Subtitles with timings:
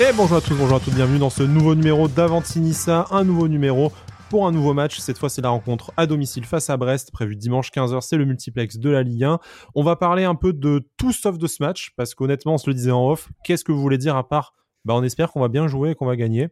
[0.00, 3.48] Et bonjour à tous, bonjour à toutes, bienvenue dans ce nouveau numéro d'Avantinissa, un nouveau
[3.48, 3.90] numéro
[4.30, 5.00] pour un nouveau match.
[5.00, 8.00] Cette fois, c'est la rencontre à domicile face à Brest, prévu dimanche 15h.
[8.02, 9.40] C'est le multiplex de la Ligue 1.
[9.74, 12.70] On va parler un peu de tout sauf de ce match, parce qu'honnêtement, on se
[12.70, 13.28] le disait en off.
[13.42, 14.54] Qu'est-ce que vous voulez dire à part
[14.84, 16.48] bah, On espère qu'on va bien jouer et qu'on va gagner.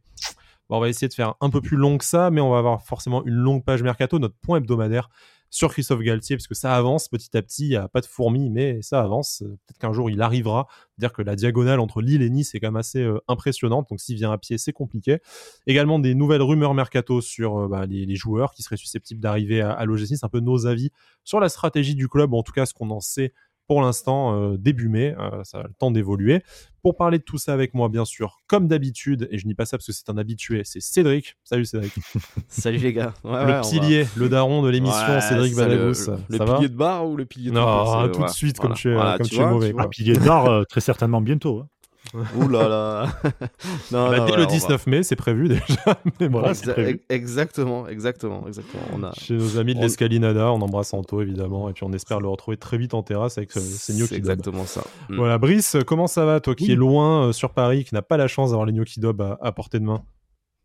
[0.68, 2.82] On va essayer de faire un peu plus long que ça, mais on va avoir
[2.82, 5.08] forcément une longue page mercato, notre point hebdomadaire
[5.50, 8.06] sur Christophe Galtier, parce que ça avance petit à petit, il n'y a pas de
[8.06, 9.38] fourmis, mais ça avance.
[9.40, 10.66] Peut-être qu'un jour il arrivera.
[10.98, 14.00] Dire que la diagonale entre Lille et Nice est quand même assez euh, impressionnante, donc
[14.00, 15.18] s'il vient à pied, c'est compliqué.
[15.66, 19.72] Également des nouvelles rumeurs mercato sur euh, bah, les, joueurs qui seraient susceptibles d'arriver à,
[19.72, 20.90] à c'est un peu nos avis
[21.24, 23.32] sur la stratégie du club, ou en tout cas ce qu'on en sait
[23.66, 26.42] pour l'instant euh, début mai, euh, ça a le temps d'évoluer.
[26.82, 29.66] Pour parler de tout ça avec moi, bien sûr, comme d'habitude, et je dis pas
[29.66, 31.36] ça parce que c'est un habitué, c'est Cédric.
[31.42, 31.92] Salut Cédric.
[32.48, 33.12] Salut les gars.
[33.24, 36.12] le pilier, le daron de l'émission, Cédric Balagous.
[36.28, 38.94] Le, pilier de bar ou le pilier de Non, tout de suite, comme tu es,
[38.94, 39.74] comme tu es mauvais.
[39.76, 41.60] Un pilier de bar, euh, très certainement bientôt.
[41.60, 41.68] Hein.
[42.14, 43.06] Ouh là là.
[43.92, 45.64] non, bah, dès le 19 mai, c'est prévu déjà.
[46.20, 47.00] Mais voilà, prévu.
[47.08, 48.82] Exactement, exactement, exactement.
[48.94, 49.12] On a...
[49.12, 52.56] Chez nos amis de l'Escalinada, on embrasse Anto évidemment, et puis on espère le retrouver
[52.56, 54.82] très vite en terrasse avec euh, ses gnocchi C'est exactement ça.
[55.08, 55.16] Mm.
[55.16, 58.16] Voilà, Brice, comment ça va, toi qui es loin euh, sur Paris, qui n'a pas
[58.16, 60.02] la chance d'avoir les gnocchi dob à, portée de main?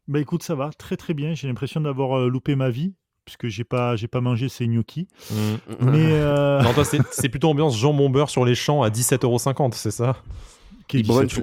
[0.07, 1.33] Bah écoute, ça va très très bien.
[1.33, 5.07] J'ai l'impression d'avoir euh, loupé ma vie puisque j'ai pas j'ai pas mangé ces gnocchis.
[5.29, 5.35] Mm.
[5.81, 6.19] Mais
[6.63, 10.17] non, toi c'est plutôt ambiance Jean Bon sur les champs à 17,50€, c'est ça?
[10.93, 11.37] Il brunch,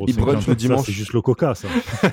[0.47, 0.87] le dimanche.
[0.87, 1.69] C'est juste le coca, ça.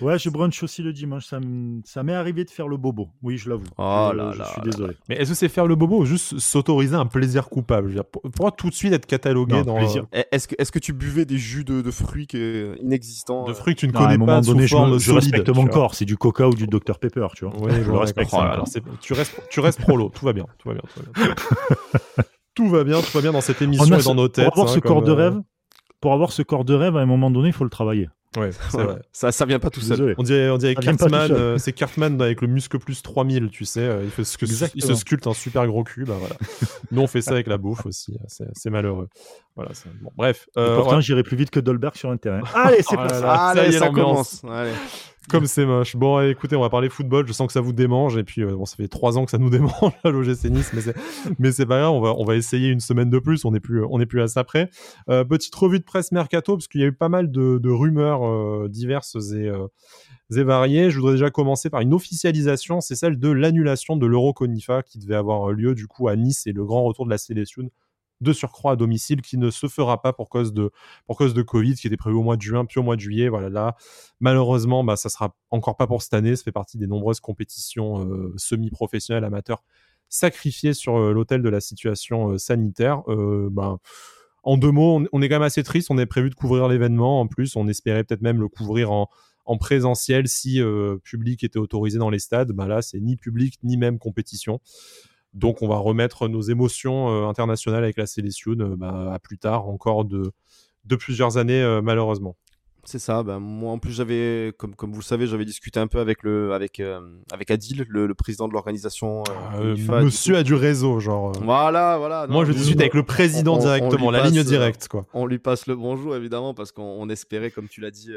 [0.00, 0.18] ouais.
[0.18, 1.26] je brunch aussi le dimanche.
[1.26, 1.40] Ça,
[2.02, 3.08] m'est arrivé de faire le bobo.
[3.22, 3.64] Oui, je l'avoue.
[3.76, 4.94] Oh je, là je là suis désolé.
[5.08, 8.02] Mais est-ce que c'est faire le bobo ou juste s'autoriser un plaisir coupable?
[8.04, 9.76] Pourquoi tout de suite être catalogué dans.
[9.76, 10.06] Plaisir.
[10.12, 12.28] Eh, est-ce que, est que tu buvais des jus de, fruits
[12.80, 15.94] inexistants De fruits que tu ne connais pas donné, sous forme je, respecte mon corps.
[15.94, 17.54] C'est du coca ou du Dr Pepper, tu vois.
[17.60, 18.32] Oui, je le respecte.
[18.34, 18.68] alors,
[19.00, 20.10] tu restes, tu restes prolo.
[20.10, 20.46] Tout va bien.
[20.58, 20.82] Tout va bien.
[20.94, 22.24] Tout va bien.
[22.58, 24.46] tout va bien, tout va bien dans cette émission et dans nos têtes.
[24.46, 25.40] Pour avoir ce corps de euh, rêve,
[26.00, 28.08] pour avoir ce corps de rêve, à un moment donné, il faut le travailler.
[28.36, 28.98] Ouais, vrai.
[29.12, 30.16] Ça, ça vient pas tout seul.
[30.18, 33.80] On dirait, on dirait Cartman, euh, c'est Cartman avec le muscle plus 3000, tu sais.
[33.80, 36.04] Euh, il, fait ce que, il se sculpte un super gros cul.
[36.04, 36.34] Bah voilà.
[36.90, 38.18] Nous, on fait ça avec la bouffe aussi.
[38.26, 39.08] C'est malheureux.
[39.58, 40.48] Voilà, bon, bref.
[40.54, 42.42] pourtant, j'irai plus vite que Dolberg sur un terrain.
[42.54, 44.44] Allez, c'est pas Allez, ça, commence.
[44.48, 44.70] Allez.
[45.28, 45.94] Comme c'est moche.
[45.94, 47.26] Bon, écoutez, on va parler football.
[47.26, 48.16] Je sens que ça vous démange.
[48.16, 50.70] Et puis, euh, bon, ça fait trois ans que ça nous démange à l'OGC Nice,
[50.72, 50.94] mais c'est,
[51.38, 51.92] mais c'est pas grave.
[51.92, 53.44] On va, on va essayer une semaine de plus.
[53.44, 54.70] On n'est plus, on est plus à ça près.
[55.10, 57.70] Euh, petite revue de presse mercato, parce qu'il y a eu pas mal de, de
[57.70, 59.50] rumeurs euh, diverses et,
[60.34, 60.90] et variées.
[60.90, 62.80] Je voudrais déjà commencer par une officialisation.
[62.80, 66.46] C'est celle de l'annulation de l'Euro Conifa qui devait avoir lieu du coup à Nice
[66.46, 67.70] et le grand retour de la sélection
[68.20, 70.70] de surcroît à domicile qui ne se fera pas pour cause de,
[71.06, 73.00] pour cause de Covid qui était prévu au mois de juin puis au mois de
[73.00, 73.28] juillet.
[73.28, 73.76] Voilà, là,
[74.20, 76.34] malheureusement, bah, ça sera encore pas pour cette année.
[76.36, 79.62] Ça fait partie des nombreuses compétitions euh, semi-professionnelles amateurs
[80.08, 83.02] sacrifiées sur euh, l'autel de la situation euh, sanitaire.
[83.50, 83.78] Bah,
[84.42, 85.90] en deux mots, on, est quand même assez triste.
[85.90, 87.20] On est prévu de couvrir l'événement.
[87.20, 89.08] En plus, on espérait peut-être même le couvrir en,
[89.44, 90.62] en présentiel si
[91.02, 92.52] public était autorisé dans les stades.
[92.52, 94.60] Bah là, c'est ni public ni même compétition.
[95.38, 99.38] Donc on va remettre nos émotions euh, internationales avec la sélection euh, bah, à plus
[99.38, 100.32] tard, encore de,
[100.84, 102.36] de plusieurs années euh, malheureusement.
[102.84, 103.22] C'est ça.
[103.22, 106.22] Ben, moi, en plus, j'avais, comme, comme vous le savez, j'avais discuté un peu avec
[106.22, 106.80] le, avec,
[107.30, 109.24] avec Adil, le, président de l'organisation.
[109.60, 111.32] monsieur a du réseau, genre.
[111.42, 112.26] Voilà, voilà.
[112.28, 115.04] moi, je discute avec le président directement, la ligne directe, quoi.
[115.12, 118.14] On lui passe le bonjour, évidemment, parce qu'on espérait, comme tu l'as dit,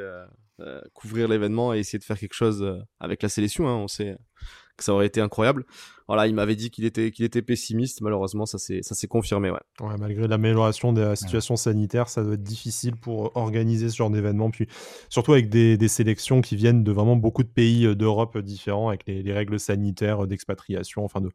[0.94, 3.68] couvrir l'événement et essayer de faire quelque chose avec la sélection.
[3.68, 3.76] Hein.
[3.76, 4.16] On sait
[4.78, 5.66] que ça aurait été incroyable.
[6.08, 8.02] Voilà, il m'avait dit qu'il était, qu'il était pessimiste.
[8.02, 9.50] Malheureusement, ça s'est, ça s'est confirmé.
[9.50, 9.59] Ouais.
[9.80, 14.09] ouais malgré l'amélioration de la situation sanitaire, ça doit être difficile pour organiser ce genre
[14.09, 14.52] d'événement.
[14.52, 14.68] Puis
[15.08, 18.90] surtout avec des, des, sélections qui viennent de vraiment beaucoup de pays euh, d'Europe différents,
[18.90, 21.30] avec les, les règles sanitaires d'expatriation, enfin de,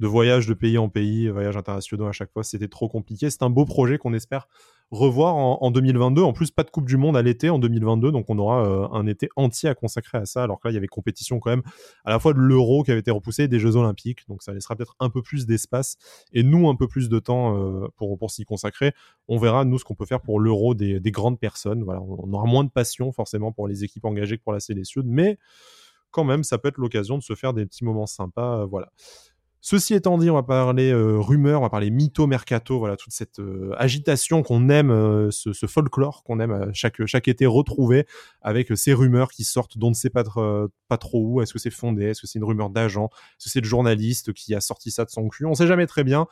[0.00, 2.44] de voyage de pays en pays, voyage internationaux à chaque fois.
[2.44, 3.30] C'était trop compliqué.
[3.30, 4.48] C'est un beau projet qu'on espère
[4.90, 6.22] revoir en, 2022.
[6.22, 8.88] En plus, pas de Coupe du Monde à l'été en 2022, donc on aura euh,
[8.92, 10.42] un été entier à consacrer à ça.
[10.42, 11.62] Alors que là, il y avait compétition quand même
[12.04, 14.76] à la fois de l'Euro qui avait été repoussé des Jeux Olympiques, donc ça laissera
[14.76, 15.96] peut-être un peu plus d'espace
[16.32, 18.94] et nous un peu plus de temps euh, pour, s'y consacrer.
[19.26, 21.84] On verra nous ce qu'on peut faire pour l'Euro des, des, grandes personnes.
[21.86, 25.38] On aura moins de passion forcément pour les équipes engagées que pour la sélection, mais
[26.10, 28.62] quand même, ça peut être l'occasion de se faire des petits moments sympas.
[28.62, 28.90] Euh, voilà.
[29.60, 33.12] Ceci étant dit, on va parler euh, rumeurs, on va parler mytho mercato, voilà toute
[33.12, 38.06] cette euh, agitation qu'on aime, euh, ce, folklore qu'on aime chaque chaque été retrouver
[38.40, 40.22] avec ces rumeurs qui sortent dont on ne sait pas,
[40.86, 41.42] pas trop où.
[41.42, 42.04] Est-ce que c'est fondé?
[42.04, 43.06] Est-ce que c'est une rumeur d'agent?
[43.06, 45.44] Est-ce que c'est le journaliste qui a sorti ça de son cul?
[45.44, 46.26] On ne sait jamais très bien.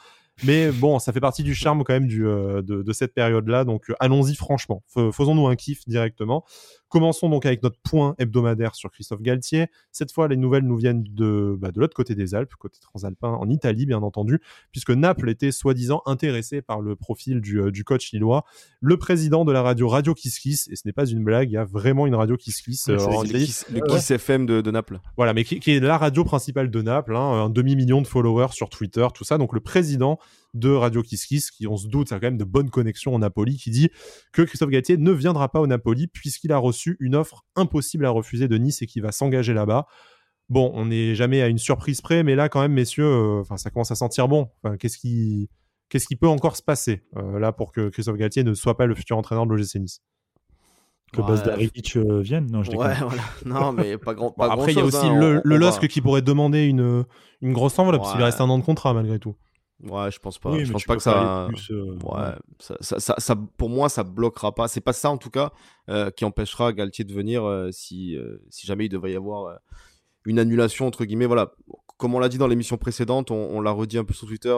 [0.44, 3.65] Mais bon, ça fait partie du charme quand même du, de, de, cette période-là.
[3.65, 4.83] Donc allons-y franchement.
[5.12, 6.44] Faisons-nous un kiff directement.
[6.88, 9.67] Commençons donc avec notre point hebdomadaire sur Christophe Galtier.
[9.91, 13.31] Cette fois, les nouvelles nous viennent de, bah, de l'autre côté des Alpes, côté transalpin,
[13.31, 14.41] en Italie, bien entendu,
[14.71, 18.44] puisque Naples était soi-disant intéressé par le profil du, euh, du, coach lillois.
[18.81, 21.55] Le président de la radio Radio Kiss Kiss, et ce n'est pas une blague, il
[21.55, 22.88] y a vraiment une radio Kiss Kiss.
[22.88, 25.00] Euh, le Kiss, FM de, Naples.
[25.17, 28.69] Voilà, mais qui, est la radio principale de Naples, hein, un demi-million de followers sur
[28.69, 29.38] Twitter, tout ça.
[29.38, 30.19] Donc le président
[30.55, 33.19] de Radio Kiss Kiss, qui on se doute, a quand même de bonnes connexions au
[33.19, 33.90] Napoli, qui dit
[34.32, 38.11] que Christophe Galtier ne viendra pas au Napoli puisqu'il a reçu une offre impossible à
[38.11, 39.87] refuser de Nice et qui va s'engager là-bas.
[40.49, 43.56] Bon, on n'est jamais à une surprise près, mais là quand même, messieurs, euh, enfin
[43.56, 44.49] ça commence à sentir bon.
[44.62, 45.50] Enfin, qu'est-ce qui,
[45.88, 48.87] qu'est-ce qui peut encore se passer euh, là pour que Christophe Galtier ne soit pas
[48.87, 50.00] le futur entraîneur de l'OGC Nice?
[51.12, 51.70] Que ouais.
[51.96, 53.23] euh, vienne Non, je ouais, voilà.
[53.44, 54.32] Non, mais pas grand.
[54.32, 57.05] Pas après, il y a aussi hein, le, le LOSC qui pourrait demander une,
[57.43, 59.37] une grosse enveloppe, qu'il reste un an de contrat malgré tout.
[59.82, 60.56] Ouais, je pense pas.
[60.64, 61.49] je pense pas que ça...
[61.70, 64.69] Euh, ouais, ça, ça, ça, Pour moi, ça bloquera pas.
[64.69, 65.52] C'est pas ça en tout cas
[65.90, 68.17] euh, qui empêchera Galtier de venir euh, si,
[68.49, 69.58] si jamais il devait y avoir
[70.25, 71.26] une annulation entre guillemets.
[71.26, 71.52] Voilà,
[71.99, 74.56] comme on l'a dit dans l'émission précédente, on, l'a redit un peu sur Twitter.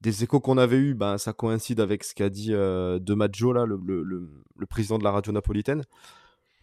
[0.00, 3.66] des échos qu'on avait eu, ben, ça coïncide avec ce qu'a dit De Maggio, là,
[3.66, 5.84] le, le, le, président de la radio napolitaine.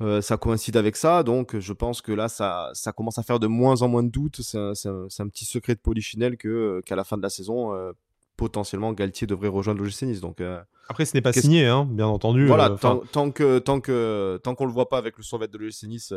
[0.01, 3.39] Euh, ça coïncide avec ça, donc je pense que là, ça, ça commence à faire
[3.39, 4.41] de moins en moins de doutes.
[4.41, 7.91] C'est un, petit secret de Polichinelle que, qu'à la fin de la saison, euh,
[8.35, 10.21] potentiellement, Galtier devrait rejoindre l'OGC Nice.
[10.21, 10.59] Donc, euh,
[10.89, 12.47] Après, ce n'est pas signé, hein, bien entendu.
[12.47, 15.57] Voilà, tant, tant, que tant que tant qu'on le voit pas avec le survêt de
[15.57, 16.13] l'OGC Nice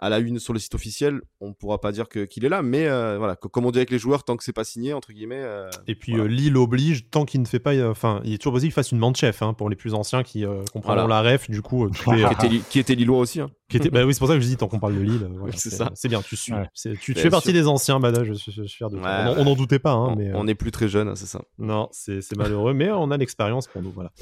[0.00, 2.88] à la une sur le site officiel, on pourra pas dire qu'il est là, mais
[2.88, 5.42] euh, voilà, comme on dit avec les joueurs, tant que c'est pas signé, entre guillemets.
[5.42, 8.54] Euh, et puis euh, Lille oblige, tant qu'il ne fait pas, enfin, il est toujours
[8.54, 11.60] possible qu'il fasse une chef hein, pour les plus anciens qui comprendront la ref, du
[11.60, 11.88] coup.
[11.90, 13.40] qui, était, qui était Lillois aussi.
[13.40, 13.50] Hein.
[13.92, 15.28] bah oui, c'est pour ça que je dis tant qu'on parle de Lille.
[15.54, 15.90] c'est ça.
[15.94, 16.54] C'est bien, tu suis.
[17.00, 19.34] Tu, fais partie des anciens, bah je, suis fier de toi.
[19.36, 19.92] On n'en doutait pas.
[19.92, 21.42] Hein, on, mais, on est plus très jeune, c'est ça.
[21.58, 23.92] Non, c'est malheureux, mais on a l'expérience pour nous.
[23.92, 24.12] Voilà.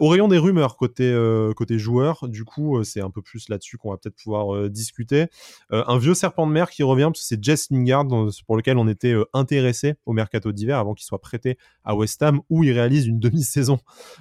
[0.00, 1.14] au rayon des rumeurs côté,
[1.56, 5.11] côté joueurs, du coup, c'est un peu plus là-dessus qu'on va peut-être pouvoir discuter
[5.70, 8.06] un vieux serpent de mer qui revient, parce que c'est Jess Lingard
[8.46, 12.22] pour lequel on était euh, intéressé au mercato d'hiver avant qu'il soit prêté à West
[12.22, 13.78] Ham, où il réalise une demi-saison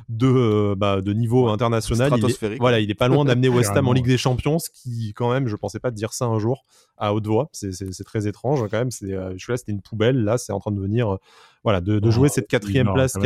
[0.09, 2.11] de, euh, bah, de niveau international.
[2.17, 4.69] Il est, voilà, il est pas loin d'amener West Ham en Ligue des Champions, ce
[4.69, 6.65] qui, quand même, je pensais pas dire ça un jour
[6.97, 7.49] à haute voix.
[7.53, 8.91] C'est très étrange quand même.
[8.91, 10.23] C'est, euh, je là, c'était une poubelle.
[10.23, 11.17] Là, c'est en train de venir,
[11.63, 13.17] voilà, de, jouer cette quatrième place.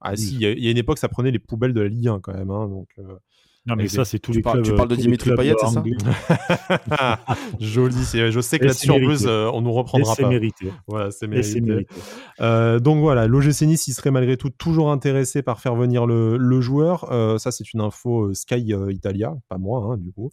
[0.00, 2.20] Ah si, il y, a une époque, ça prenait les poubelles de la Ligue 1
[2.20, 2.50] quand même.
[2.50, 2.88] Hein, donc.
[3.66, 4.62] Non, mais ça, c'est tous les clubs.
[4.62, 7.18] Tu parles de Dimitri Payet, c'est ça
[7.60, 7.96] Joli.
[8.12, 10.28] Je sais que là-dessus, en plus, euh, on nous reprendra pas.
[10.28, 10.72] Mérité.
[10.86, 11.86] Voilà, c'est mérité.
[12.40, 16.36] Euh, donc voilà, l'OGC Nice, il serait malgré tout toujours intéressé par faire venir le,
[16.36, 17.10] le joueur.
[17.12, 20.30] Euh, ça, c'est une info Sky Italia, pas moi, hein, du coup.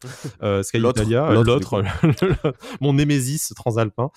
[0.64, 1.84] Sky Italia, l'autre,
[2.82, 4.10] mon némésis transalpin.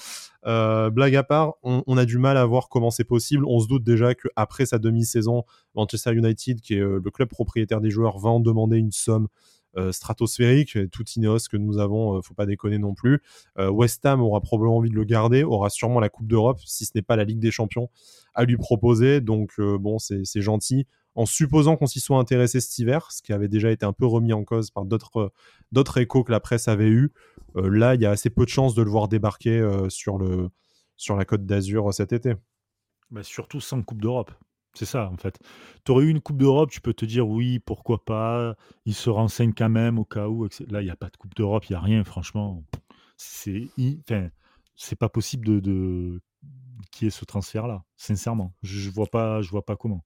[0.46, 3.44] Euh, blague à part, on, a du mal à voir comment c'est possible.
[3.46, 5.44] On se doute déjà qu'après sa demi-saison,
[5.74, 9.28] Manchester United, qui est euh, le club propriétaire des joueurs, va en demander une somme
[9.76, 10.78] euh, stratosphérique.
[10.90, 13.22] Tout Ineos que nous avons, faut pas déconner non plus.
[13.58, 16.92] West Ham aura probablement envie de le garder, aura sûrement la Coupe d'Europe, si ce
[16.94, 17.88] n'est pas la Ligue des Champions,
[18.34, 19.20] à lui proposer.
[19.20, 23.48] Donc bon, c'est gentil en supposant qu'on s'y soit intéressé cet hiver, ce qui avait
[23.48, 25.32] déjà été un peu remis en cause par d'autres
[25.72, 27.12] d'autres échos que la presse avait eu.
[27.56, 30.18] Euh, là, il y a assez peu de chances de le voir débarquer euh, sur,
[30.18, 32.34] la Côte d'Azur euh, cet été.
[33.10, 34.30] Bah, surtout sans Coupe d'Europe.
[34.74, 35.36] C'est ça, en fait.
[35.84, 38.54] Tu aurais eu une Coupe d'Europe, tu peux te dire oui, pourquoi pas,
[38.84, 40.46] il se renseigne quand même au cas où.
[40.68, 42.62] Là, il n'y a pas de Coupe d'Europe, il n'y a rien, franchement.
[43.16, 43.68] C'est
[44.08, 44.30] enfin,
[44.98, 46.22] pas possible de, de...
[46.92, 48.54] qu'il y ait ce transfert-là, sincèrement.
[48.62, 50.04] Je vois pas, je vois pas comment.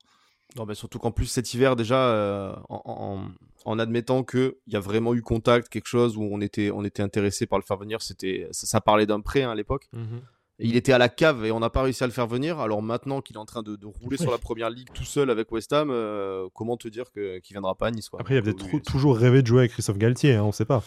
[0.56, 3.26] Non, mais surtout qu'en plus cet hiver déjà, euh, en,
[3.64, 7.02] en, admettant qu'il y a vraiment eu contact, quelque chose où on était, on était
[7.02, 9.88] intéressé par le faire venir, c'était, ça, parlait d'un prêt hein, à l'époque.
[9.92, 10.20] Mhm.
[10.60, 12.60] Il était à la cave et on n'a pas réussi à le faire venir.
[12.60, 15.50] Alors maintenant qu'il est en train de, rouler sur la première ligue tout seul avec
[15.50, 18.42] West Ham, euh, comment te dire qu'il ne viendra pas à Nice Après, il a
[18.42, 20.84] peut-être toujours rêvé de jouer avec Christophe Galtier, hein, on ne sait pas.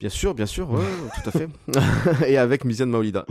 [0.00, 1.48] Bien sûr, bien sûr, tout à fait.
[2.28, 3.24] et avec Miziane Maolida.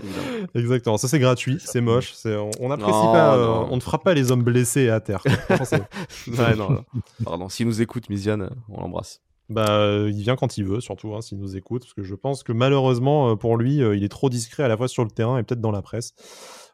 [0.56, 4.14] Exactement, ça c'est gratuit, c'est moche, on, on apprécie pas, euh, on ne frappe pas
[4.14, 5.22] les hommes blessés à terre.
[6.58, 6.84] non,
[7.24, 9.22] Pardon, s'il nous écoute, Miziane, on l'embrasse.
[9.50, 12.16] Bah, euh, il vient quand il veut, surtout hein, s'il nous écoute, parce que je
[12.16, 15.12] pense que malheureusement euh, pour lui, il est trop discret à la fois sur le
[15.12, 16.14] terrain et peut-être dans la presse.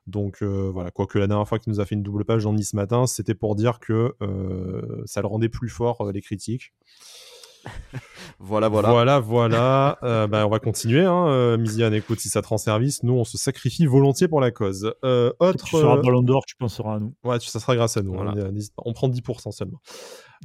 [0.06, 2.74] Donc voilà, quoique la dernière fois qu'il nous a fait une double page dans Nice
[2.74, 4.16] matin, c'était pour dire que
[5.06, 6.74] ça le rendait plus fort les critiques.
[8.40, 8.90] voilà, voilà.
[8.90, 9.98] Voilà, voilà.
[10.04, 11.06] Euh, bah, on va continuer.
[11.06, 11.28] Hein.
[11.28, 14.52] Euh, Miziane, écoute, si ça te rend service, nous, on se sacrifie volontiers pour la
[14.52, 14.94] cause.
[15.04, 15.66] Euh, autre.
[15.66, 17.14] Tu seras Ballon d'Or, tu penseras à nous.
[17.24, 18.20] Ouais, ça sera grâce à nous.
[18.20, 18.34] Hein.
[18.78, 19.82] On prend 10% seulement.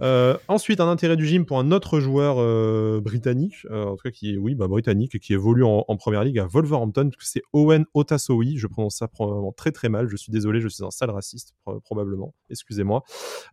[0.02, 4.02] Euh, ensuite, un intérêt du gym pour un autre joueur euh, britannique, euh, en tout
[4.02, 7.84] cas qui est, oui, bah, britannique, qui évolue en, première ligue à Wolverhampton, c'est Owen
[7.94, 8.58] Otasowi.
[8.58, 10.08] Je prononce ça probablement très très mal.
[10.08, 12.34] Je suis désolé, je suis un sale raciste probablement.
[12.50, 13.02] Excusez-moi.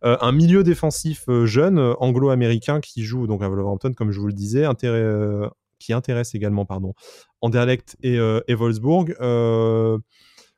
[0.02, 4.66] un milieu défensif jeune, anglo-américain, qui joue donc à Wolverhampton, comme je vous le disais,
[5.78, 6.94] qui intéresse également, pardon,
[7.40, 9.14] Anderlecht et Wolfsburg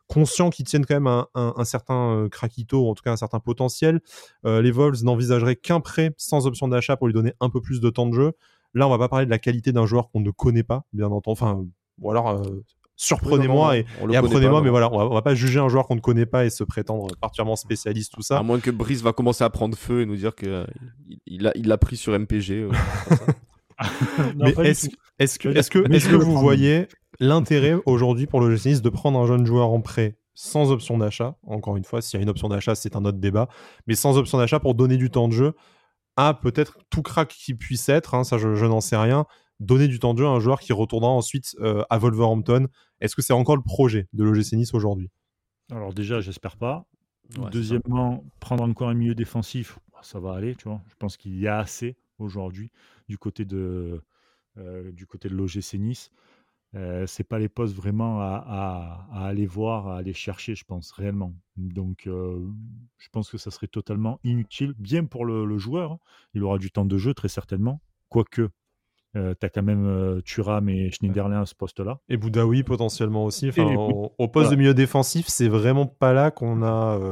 [0.07, 4.01] conscient qu'ils tiennent quand même un, certain euh, craquito, en tout cas un certain potentiel.
[4.45, 7.81] Euh, les Vols n'envisageraient qu'un prêt sans option d'achat pour lui donner un peu plus
[7.81, 8.33] de temps de jeu.
[8.75, 11.07] Là, on va pas parler de la qualité d'un joueur qu'on ne connaît pas, bien
[11.07, 11.33] entendu.
[11.33, 11.65] Enfin,
[12.01, 12.43] ou alors euh,
[12.97, 16.27] surprenez-moi et, apprenez-moi, mais voilà, on va, va pas juger un joueur qu'on ne connaît
[16.27, 18.39] pas et se prétendre particulièrement spécialiste, tout ça.
[18.39, 20.67] À moins que Brice va commencer à prendre feu et nous dire qu'il
[21.27, 22.69] il, il l'a pris sur MPG.
[24.37, 24.89] mais est-ce
[25.39, 26.89] que, est-ce que, est-ce que vous voyez
[27.21, 31.37] l'intérêt aujourd'hui pour le GC de prendre un jeune joueur en prêt sans option d'achat
[31.47, 33.49] Encore une fois, s'il y a une option d'achat, c'est un autre débat,
[33.87, 35.55] mais sans option d'achat pour donner du temps de jeu
[36.17, 39.27] à peut-être tout crack qui puisse être, hein, ça je, n'en sais rien,
[39.61, 42.69] donner du temps de jeu à un joueur qui retournera ensuite euh, à Wolverhampton.
[43.01, 45.11] Est-ce que c'est encore le projet de l'OGC Nice aujourd'hui?
[45.71, 46.87] Alors déjà, j'espère pas.
[47.51, 50.83] Deuxièmement, prendre encore un milieu défensif, ça va aller, tu vois.
[50.89, 52.71] Je pense qu'il y a assez aujourd'hui
[53.09, 54.03] du côté de,
[54.59, 56.11] euh, du côté de l'OGC Nice.
[56.77, 61.33] Euh, c'est pas les postes vraiment à, aller voir, à aller chercher, je pense, réellement.
[61.57, 62.41] Donc, euh,
[62.99, 65.93] je pense que ça serait totalement inutile, bien pour le, joueur.
[65.93, 65.99] Hein.
[66.35, 67.81] Il aura du temps de jeu, très certainement.
[68.09, 68.49] Quoique,
[69.17, 72.01] euh, tu as quand même Thuram et Schneiderlin à ce poste-là.
[72.09, 73.51] Et Boudaoui potentiellement aussi.
[73.57, 77.11] au, poste de milieu défensif, c'est vraiment pas là qu'on a.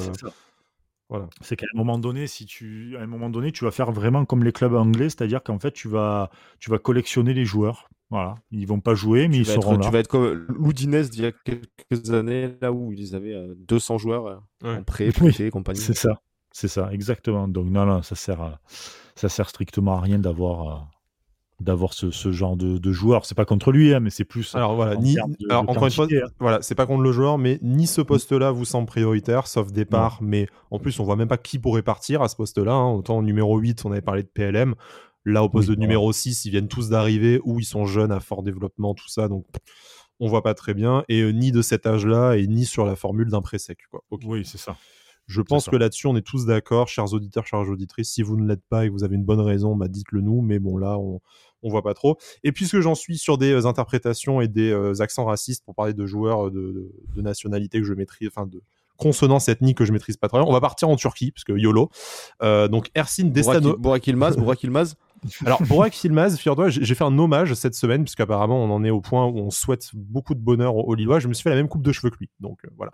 [1.40, 4.24] C'est qu'à un moment donné, si tu, à un moment donné, tu vas faire vraiment
[4.24, 7.88] comme les clubs anglais, c'est-à-dire qu'en fait, tu vas, tu vas collectionner les joueurs.
[8.12, 9.78] Voilà, ils vont pas jouer, mais ils seront là.
[9.78, 13.94] Tu vas être comme l'Oudinez d'il y a quelques années, là où ils avaient 200
[13.94, 15.80] euh, joueurs euh, en prêt, prêté, compagnie.
[15.80, 17.48] C'est ça, c'est ça, exactement.
[17.48, 18.58] Donc non, non, ça sert,
[19.14, 20.90] ça sert strictement à rien d'avoir
[21.58, 23.24] d'avoir ce, ce, genre de, de joueur.
[23.24, 24.54] C'est pas contre lui, hein, mais c'est plus.
[24.54, 25.16] Alors voilà, ni,
[25.48, 26.28] alors, encore une fois, hein.
[26.38, 30.18] voilà, c'est pas contre le joueur, mais ni ce poste-là vous semble prioritaire, sauf départ.
[30.20, 32.72] Mais en plus, on voit même pas qui pourrait partir à ce poste-là.
[32.72, 32.92] Hein.
[32.92, 34.74] Autant numéro 8, on avait parlé de PLM.
[35.24, 38.20] Là, au poste de numéro 6, ils viennent tous d'arriver ou ils sont jeunes à
[38.20, 39.28] fort développement, tout ça.
[39.28, 39.46] Donc,
[40.20, 41.04] on voit pas très bien.
[41.08, 43.78] Et euh, ni de cet âge-là, et ni sur la formule d'un pré-sec.
[44.24, 44.76] Oui, c'est ça.
[45.26, 48.10] Je pense que là-dessus, on est tous d'accord, chers auditeurs, chers auditrices.
[48.10, 50.42] Si vous ne l'êtes pas et que vous avez une bonne raison, bah, dites-le nous.
[50.42, 51.20] Mais bon, là, on,
[51.62, 52.18] on voit pas trop.
[52.44, 55.94] Et puisque j'en suis sur des euh, interprétations et des euh, accents racistes pour parler
[55.94, 58.62] de joueurs de, nationalité que je maîtrise, enfin de
[58.96, 61.52] consonance ethnique que je maîtrise pas très bien, on va partir en Turquie, parce que
[61.52, 61.90] YOLO.
[62.42, 63.76] Euh, donc Ersin Destano.
[63.76, 64.96] Burak Ilmaz, Burak Ilmaz.
[65.46, 69.00] Alors, Borak Ilmaz, figure-toi, j'ai fait un hommage cette semaine, puisqu'apparemment, on en est au
[69.00, 71.20] point où on souhaite beaucoup de bonheur au Lillois.
[71.20, 72.28] Je me suis fait la même coupe de cheveux que lui.
[72.40, 72.90] Donc, euh, voilà.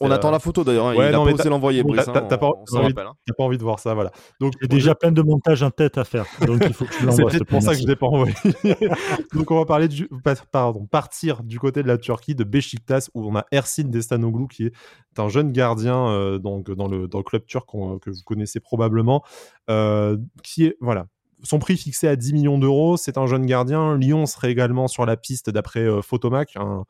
[0.00, 0.88] On, attend la photo d'ailleurs.
[0.88, 0.94] Hein.
[0.96, 2.06] il a pas osé l'envoyer, Brice.
[2.06, 3.14] T'as pas, envie, hein.
[3.36, 4.10] pas envie de voir ça, voilà.
[4.40, 6.26] Donc, j'ai déjà plein de montages en tête à faire.
[6.46, 7.30] Donc, il faut que tu l'envoies.
[7.30, 8.34] C'est peut-être pour ça que je l'ai pas envoyé.
[9.34, 10.08] donc, on va parler du,
[10.50, 14.66] pardon, partir du côté de la Turquie, de Beşiktaş, où on a Ersin Destanoglu, qui
[14.66, 14.72] est
[15.18, 19.22] un jeune gardien euh, donc, dans, le, dans le club turc que vous connaissez probablement,
[19.68, 21.06] euh, qui est, voilà,
[21.42, 22.96] son prix fixé à 10 millions d'euros.
[22.96, 23.96] C'est un jeune gardien.
[23.96, 26.84] Lyon serait également sur la piste d'après euh, Photomac, un,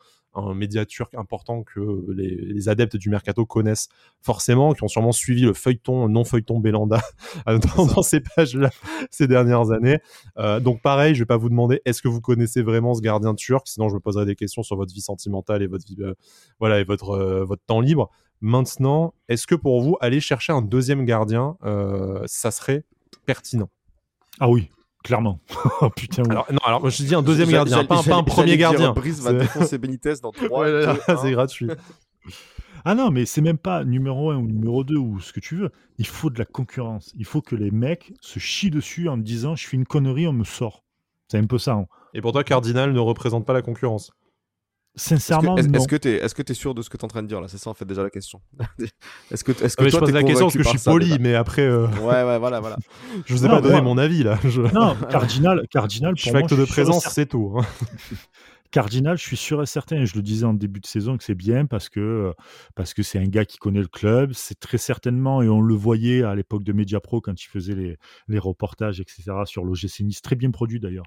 [0.54, 1.80] média turc important que
[2.12, 3.88] les, adeptes du mercato connaissent
[4.22, 7.00] forcément, qui ont sûrement suivi le feuilleton, non feuilleton Belanda
[7.46, 8.70] dans, ces pages-là
[9.10, 9.98] ces dernières années.
[10.38, 13.34] Euh, donc pareil, je vais pas vous demander est-ce que vous connaissez vraiment ce gardien
[13.34, 16.14] turc, sinon je me poserai des questions sur votre vie sentimentale et votre vie, euh,
[16.60, 18.08] voilà et votre votre temps libre.
[18.40, 21.56] Maintenant, est-ce que pour vous aller chercher un deuxième gardien,
[22.26, 22.84] ça serait
[23.26, 23.68] pertinent?
[24.38, 24.70] Ah oui,
[25.02, 25.40] clairement.
[25.80, 28.92] oh, putain, Alors, non, alors je dis un deuxième gardien, pas, un premier gardien.
[28.92, 30.66] Brice va défoncer Benitez dans 3
[31.22, 31.68] C'est gratuit.
[32.86, 35.54] Ah non, mais c'est même pas numéro 1 ou numéro 2 ou ce que tu
[35.56, 35.70] veux.
[35.98, 37.12] Il faut de la concurrence.
[37.14, 40.32] Il faut que les mecs se chient dessus en disant je fais une connerie, on
[40.32, 40.82] me sort.
[41.28, 41.74] C'est un peu ça.
[41.74, 41.86] Hein.
[42.14, 44.12] Et pour toi, Cardinal ne représente pas la concurrence
[44.96, 47.28] Sincèrement, est-ce que, est-ce que que sûr de ce que tu es en train de
[47.28, 47.46] dire là?
[47.48, 48.40] C'est ça en fait déjà la question.
[49.30, 51.34] est-ce que, est-ce que toi, je pose la question parce que je suis poli, mais
[51.36, 51.62] après.
[51.62, 52.76] Euh, ouais, ouais, voilà, voilà.
[53.26, 54.38] je vous ai pas donné mon avis là.
[54.74, 56.14] Non, Cardinal, Cardinal.
[56.14, 57.56] Pour je acte de présence, c'est tout.
[57.56, 57.64] Hein.
[58.70, 61.34] Cardinal, je suis sûr et certain, je le disais en début de saison, que c'est
[61.34, 62.32] bien parce que
[62.76, 64.32] parce que c'est un gars qui connaît le club.
[64.32, 67.96] C'est très certainement, et on le voyait à l'époque de Mediapro quand il faisait les,
[68.28, 71.06] les reportages, etc., sur l'OGC Nice, très bien produit d'ailleurs,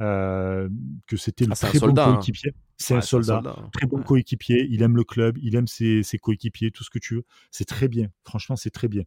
[0.00, 0.68] euh,
[1.06, 2.14] que c'était le ah, très bon hein.
[2.14, 2.54] coéquipier.
[2.78, 3.68] C'est un, soldat, hein.
[3.72, 4.66] très bon coéquipier.
[4.70, 7.24] Il aime le club, il aime ses, ses coéquipiers, tout ce que tu veux.
[7.50, 8.08] C'est très bien.
[8.24, 9.04] Franchement, c'est très bien.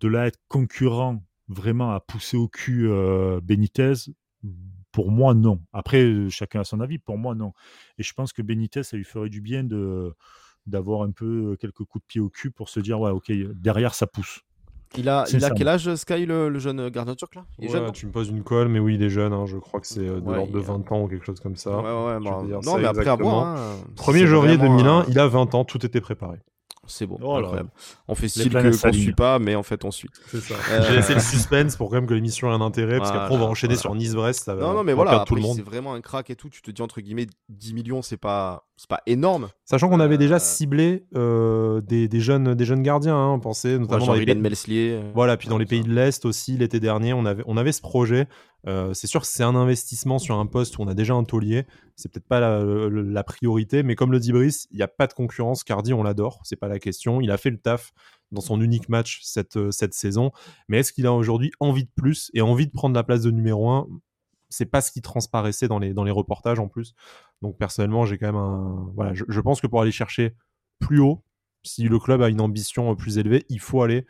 [0.00, 3.94] De là être concurrent vraiment à pousser au cul euh, Benitez,
[4.98, 5.60] pour moi, non.
[5.72, 6.98] Après, euh, chacun a son avis.
[6.98, 7.52] Pour moi, non.
[7.98, 10.12] Et je pense que Benitez, ça lui ferait du bien de
[10.66, 13.94] d'avoir un peu quelques coups de pied au cul pour se dire ouais ok derrière
[13.94, 14.40] ça pousse
[14.96, 17.44] Il a, il a quel âge, Sky, le, le jeune gardien turc là?
[17.60, 17.92] Il est Ouais, jeune non?
[17.92, 19.32] tu me poses une colle, mais oui, il est jeune.
[19.32, 21.08] hein, je crois que c'est euh, de Ouais, l'ordre de il a- 20 ans ou
[21.08, 21.76] quelque chose comme ça.
[21.78, 23.30] Ouais, bah, non, ça mais après à exactement.
[23.30, 23.46] voir.
[23.46, 23.76] hein.
[23.96, 26.38] 1er C'est janvier vraiment, 2001, euh, il a 20 ans, tout était préparé.
[26.88, 27.70] C'est bon, Oh incroyable.
[28.08, 29.02] On fait style qu'on s'alignent.
[29.02, 30.08] suit pas, mais en fait on suit.
[30.30, 30.54] C'est ça.
[30.70, 33.34] Euh, J'ai laissé le suspense pour quand même que l'émission ait un intérêt, parce qu'après
[33.34, 33.80] on va enchaîner voilà.
[33.82, 34.44] sur Nice-Brest.
[34.44, 35.56] ça va- Non, non, mais voilà, perdre tout après, le monde.
[35.56, 36.48] c'est vraiment un crack et tout.
[36.48, 39.48] Tu te dis entre guillemets 10 millions, c'est pas, c'est pas énorme.
[39.64, 43.40] Sachant qu'on avait Euh, déjà ciblé euh, des, des jeunes, des jeunes gardiens, hein, on
[43.40, 44.98] pensait Ouais, notamment genre dans les pays- Melslier.
[45.02, 47.72] euh, Voilà, puis dans les pays de l'Est aussi, l'été dernier, on avait, on avait
[47.72, 48.26] ce projet.
[48.66, 51.24] Euh, c'est sûr que c'est un investissement sur un poste où on a déjà un
[51.24, 51.66] taulier.
[51.96, 55.12] C'est peut-être pas la, priorité, mais comme le dit Brice, il n'y a pas de
[55.12, 55.64] concurrence.
[55.64, 57.20] Cardi, on l'adore, c'est pas la question.
[57.20, 57.92] Il a fait le taf
[58.30, 60.32] dans son unique match cette, euh, saison.
[60.68, 63.30] Mais est-ce qu'il a aujourd'hui envie de plus et envie de prendre la place de
[63.30, 63.86] numéro 1
[64.48, 66.94] C'est pas ce qui transparaissait dans les, dans les reportages en plus.
[67.42, 68.90] Donc personnellement, j'ai quand même un.
[68.94, 70.34] Voilà, je, je pense que pour aller chercher
[70.78, 71.24] plus haut,
[71.62, 74.06] si le club a une ambition euh, plus élevée, il faut aller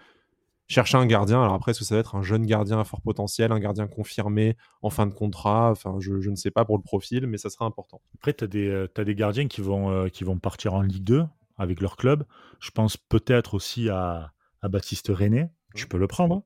[0.68, 1.42] chercher un gardien.
[1.42, 3.87] Alors après, est-ce que ça va être un jeune gardien à fort potentiel, un gardien
[3.88, 5.70] confirmé en fin de contrat?
[5.70, 8.00] Enfin, je, je ne sais pas pour le profil, mais ça sera important.
[8.16, 11.25] Après, tu as, des gardiens qui vont, euh, qui vont partir en Ligue 2
[11.56, 12.25] avec leur club.
[12.60, 14.32] Je pense peut-être aussi à,
[14.62, 15.48] à Baptiste René.
[15.75, 15.88] Tu Mmh.
[15.88, 16.42] peux le prendre.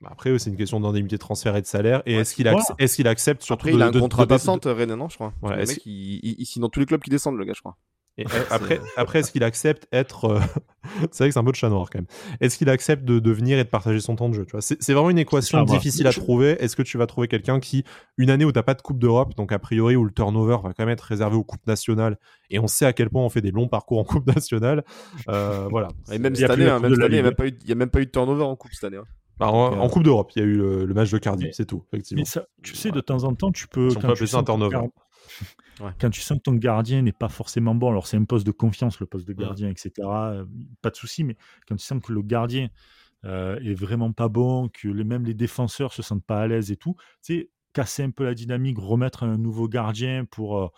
[0.00, 2.02] Bah, Après, c'est une question d'indemnité de transfert et de salaire.
[2.06, 2.58] Et Ouais, est-ce qu'il voilà.
[2.58, 4.64] accepte, est-ce qu'il accepte surtout Après, il de- a un de- contrat de- de- descente,
[4.64, 5.32] René, non, je crois.
[5.42, 5.92] Le mec, il,
[6.24, 7.76] il, il signe dans tous les clubs qui descendent, le gars, je crois.
[8.18, 10.26] Et, euh, après, après est-ce qu'il accepte être.
[10.26, 10.38] euh,
[11.12, 12.06] c'est vrai que c'est un peu de chat noir quand même.
[12.40, 14.60] Est-ce qu'il accepte de, de venir et de partager son temps de jeu tu vois?
[14.60, 16.50] C'est vraiment une équation difficile à trouver.
[16.62, 17.84] Est-ce que tu vas trouver quelqu'un qui,
[18.18, 20.56] une année où tu n'as pas de Coupe d'Europe, donc a priori où le turnover
[20.62, 22.18] va quand même être réservé aux Coupes nationales,
[22.50, 24.84] et on sait à quel point on fait des longs parcours en Coupe nationale,
[25.30, 25.88] euh, voilà.
[26.12, 27.34] Et même Il y a cette année, hein, même cette année, il n'y a, même
[27.34, 28.98] pas eu- il y a même pas eu de turnover en coupe cette année.
[28.98, 29.04] hein.
[29.38, 31.64] Bah, en, Coupe d'Europe, il y a eu le, le match de Cardiff, Mais- c'est
[31.64, 32.20] tout, effectivement.
[32.20, 33.88] Mais ça, tu sais, de temps en temps, tu peux.
[33.90, 34.76] Si on peut appeler ça un turnover.
[35.80, 35.90] Ouais.
[36.00, 38.52] Quand tu sens que ton gardien n'est pas forcément bon, alors c'est un poste de
[38.52, 40.32] confiance, le poste de gardien, etc.
[40.32, 40.44] euh,
[40.82, 41.36] Pas de souci, mais
[41.66, 42.68] quand tu sens que le gardien
[43.24, 46.70] euh, est vraiment pas bon, que les, même les défenseurs se sentent pas à l'aise
[46.70, 50.58] et tout, tu sais, casser un peu la dynamique, remettre un nouveau gardien pour.
[50.58, 50.68] euh,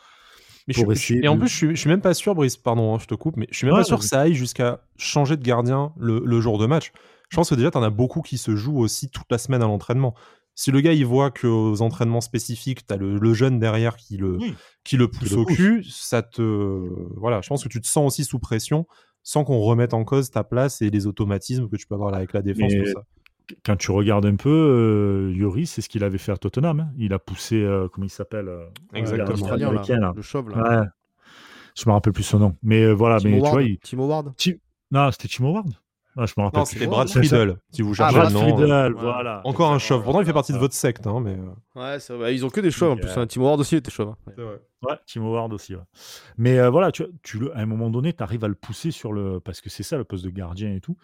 [0.69, 2.57] Mais pour je, et en de- plus, je suis, je suis même pas sûr, Brice,
[2.57, 4.35] pardon, hein, je te coupe, mais je suis même Ouais, pas sûr que ça aille
[4.35, 6.93] jusqu'à changer de gardien le, le jour de match.
[7.31, 9.63] Je pense que déjà, tu en as beaucoup qui se jouent aussi toute la semaine
[9.63, 10.15] à l'entraînement.
[10.57, 14.17] Si le gars, il voit qu'aux entraînements spécifiques, tu as le, le jeune derrière qui
[14.17, 14.55] le, Oui.
[14.85, 15.57] qui le pousse le au pousse.
[15.57, 16.43] cul, ça te.
[17.17, 18.87] Voilà, je pense que tu te sens aussi sous pression
[19.23, 22.19] sans qu'on remette en cause ta place et les automatismes que tu peux avoir là
[22.19, 23.03] avec la défense, Mais tout ça.
[23.65, 26.81] Quand tu regardes un peu, euh, Yuri, c'est ce qu'il avait fait à Tottenham.
[26.81, 26.89] hein.
[26.99, 28.65] Il a poussé, euh, comment il s'appelle euh,
[28.95, 29.37] Exactement.
[29.37, 30.81] le gardien Australien, là, le chauve, là.
[30.83, 30.87] Ouais.
[31.77, 32.57] Je me rappelle plus son nom.
[32.63, 33.53] Mais euh, voilà, Timo mais tu Ward.
[33.55, 33.79] vois, il...
[33.81, 34.33] Timo Ward.
[34.93, 35.67] Non, c'était Tim Howard
[36.17, 36.87] Ah, je me rappelle Non, c'était.
[36.87, 37.09] Brad.
[37.09, 38.41] Friedel, si vous Ah, cherchez Brad le nom.
[38.57, 39.41] Friedel, euh, voilà.
[39.45, 40.05] Encore un chauve.
[40.05, 41.37] Pourtant, il fait partie de votre secte, hein, mais.
[41.37, 42.35] euh, Ouais, c'est vrai.
[42.35, 43.09] Ils ont que des chauves en plus.
[43.09, 43.27] euh, hein.
[43.27, 44.11] Timo Ward aussi, était chauve.
[44.11, 44.33] hein.
[44.39, 44.45] Ouais.
[44.83, 45.75] Ouais, Tim Howard aussi.
[45.75, 45.83] ouais.
[46.37, 48.55] Mais euh, voilà, tu, vois, tu le, à un moment donné, tu arrives à le
[48.55, 49.41] pousser sur le.
[49.41, 50.97] Parce que c'est ça le poste de gardien et tout.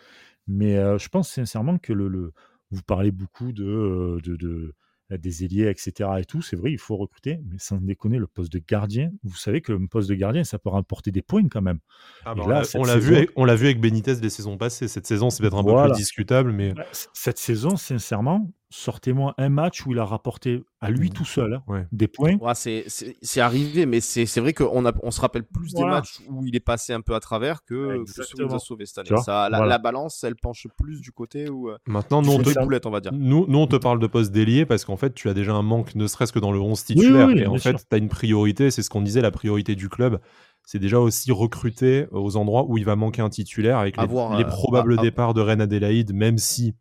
[0.46, 2.32] Mais euh, je pense sincèrement que le, le-
[2.70, 4.74] vous parlez beaucoup de, de, de-
[5.18, 6.08] des ailiers, etc.
[6.20, 6.42] et tout.
[6.42, 7.40] C'est vrai, il faut recruter.
[7.50, 10.58] Mais sans déconner, le poste de gardien, vous savez que le poste de gardien, ça
[10.58, 11.78] peut rapporter des points quand même.
[12.24, 14.88] Ah bah, là, on l'a- vu, on l'a vu avec Benitez les saisons passées.
[14.88, 16.74] Cette saison, c'est peut-être un peu plus discutable, mais
[17.12, 21.12] Cette saison, sincèrement, sortez-moi un match où il a rapporté à lui Mm.
[21.12, 21.86] tout seul hein, ouais.
[21.92, 22.36] des points.
[22.36, 25.74] Ouais, c'est- c'est c'est arrivé, mais c'est c'est vrai qu'on a- on se rappelle plus
[25.74, 28.58] des matchs où il est passé un peu à travers que, que il nous a
[28.58, 29.20] sauvés cette année.
[29.22, 29.70] Ça, la, voilà.
[29.72, 31.68] la balance, elle penche plus du côté où.
[31.68, 32.62] euh, Maintenant, nous, on te, ça.
[32.62, 33.12] boulette, on va dire.
[33.12, 35.62] nous, nous, on te parle de poste d'ailier parce qu'en fait, tu as déjà un
[35.62, 37.26] manque, ne serait-ce que dans le 11 titulaire.
[37.28, 38.70] oui, et en fait, tu as une priorité.
[38.70, 40.20] C'est ce qu'on disait, la priorité du club.
[40.64, 44.44] C'est déjà aussi recruter aux endroits où il va manquer un titulaire avec les, euh,
[44.44, 46.74] probables départs de Rennes Adélaïde, même si.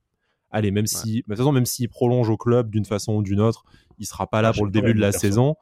[0.51, 1.17] Allez, même si.
[1.17, 3.63] De toute façon, même s'il prolonge au club d'une façon ou d'une autre,
[3.99, 5.29] il sera pas là Ah, pour le début de la personne.
[5.31, 5.55] saison.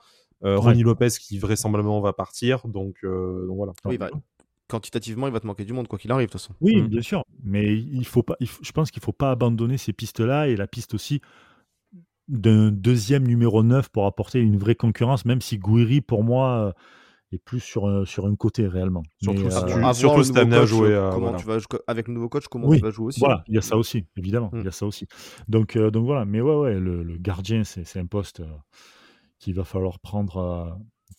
[0.46, 0.62] Euh, Ouais.
[0.62, 2.68] Ronnie Lopez qui vraisemblablement va partir.
[2.68, 3.74] Donc, euh, donc voilà.
[3.86, 4.10] Oui, il va-
[4.68, 6.54] quantitativement, il va te manquer du monde, quoi qu'il arrive, de toute façon.
[6.62, 6.88] Oui, Mm.
[6.88, 7.24] bien sûr.
[7.44, 10.48] Mais il faut pas, il faut- je pense qu'il ne faut pas abandonner ces pistes-là
[10.50, 11.22] et la piste aussi
[12.28, 16.72] d'un deuxième numéro 9 pour apporter une vraie concurrence, même si Gouiri, pour moi, euh,
[17.34, 19.04] est plus sur un, sur un côté réellement.
[19.22, 21.38] Surtout Mais, si euh, tu- surtout le si coach, jouer, euh, euh, comment voilà.
[21.40, 23.20] tu vas, avec le nouveau coach, comment Oui, tu vas jouer aussi.
[23.20, 24.50] Voilà, il y a ça aussi, évidemment.
[24.54, 24.60] Mm.
[24.60, 25.08] Il y a ça aussi.
[25.48, 28.46] Donc, euh, donc voilà, mais ouais, ouais, le, le gardien, c'est c'est un poste euh,
[29.40, 30.70] qu'il va falloir prendre, euh,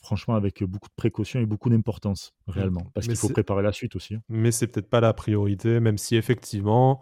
[0.03, 2.83] franchement, avec beaucoup de précaution et beaucoup d'importance, réellement.
[2.94, 4.14] Parce qu'il faut préparer la suite aussi.
[4.14, 4.21] hein.
[4.29, 7.01] mais c'est peut-être pas la priorité, même si effectivement,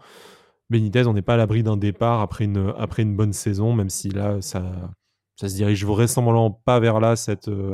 [0.69, 3.89] Benitez, on n'est pas à l'abri d'un départ après une, après une bonne saison, même
[3.89, 4.91] si là, ça,
[5.37, 7.73] ça se dirige vraisemblablement pas vers là cette, euh,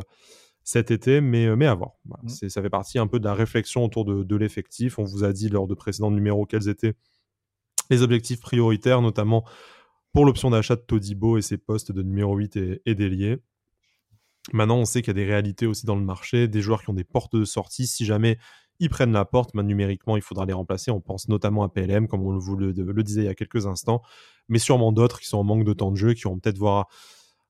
[0.64, 1.92] cet été, mais, euh, mais à voir.
[2.06, 2.24] Voilà.
[2.24, 2.30] Mm.
[2.30, 5.00] C'est- Ça fait partie un peu de la réflexion autour de, de l'effectif.
[5.00, 6.94] On vous a dit lors de précédents numéros quels étaient
[7.90, 9.44] les objectifs prioritaires, notamment
[10.14, 13.38] pour l'option d'achat de Todibo et ses postes de numéro 8 et, et d'ailier.
[14.52, 16.90] Maintenant, on sait qu'il y a des réalités aussi dans le marché, des joueurs qui
[16.90, 17.88] ont des portes de sortie.
[17.88, 18.38] Si jamais
[18.80, 19.54] ils prennent la porte.
[19.54, 20.92] Mais numériquement, il faudra les remplacer.
[20.92, 23.66] On pense notamment à PLM, comme on vous le, le disait il y a quelques
[23.68, 24.02] instants,
[24.50, 26.88] mais sûrement d'autres qui sont en manque de temps de jeu, qui vont peut-être voir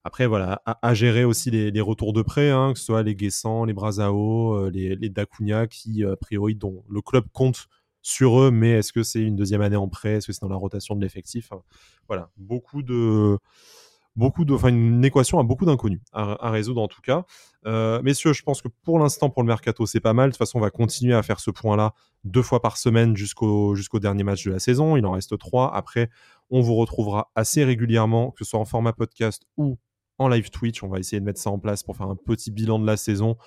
[0.04, 3.63] après, voilà, à, gérer aussi les, retours de prêt, hein, que ce soit les Guessant,
[3.63, 7.68] les Brazao, euh, les, les Dacunia, qui, a priori, dont le club compte
[8.04, 10.16] sur eux, mais est-ce que c'est une deuxième année en prêt?
[10.16, 11.52] Est-ce que c'est dans la rotation de l'effectif?
[12.08, 13.38] Voilà, beaucoup de.
[14.16, 17.26] Beaucoup de, enfin une équation à beaucoup d'inconnus à, résoudre en tout cas.
[17.66, 20.30] Euh, messieurs, je pense que pour l'instant pour le mercato c'est pas mal.
[20.30, 23.74] De toute façon, on va continuer à faire ce point-là deux fois par semaine jusqu'au
[23.74, 24.98] jusqu'au dernier match de la saison.
[24.98, 25.74] Il en reste trois.
[25.74, 26.12] Après,
[26.52, 29.80] on vous retrouvera assez régulièrement, que ce soit en format podcast ou
[30.17, 30.84] en live Twitch.
[30.84, 32.97] On va essayer de mettre ça en place pour faire un petit bilan de la
[32.97, 33.38] saison.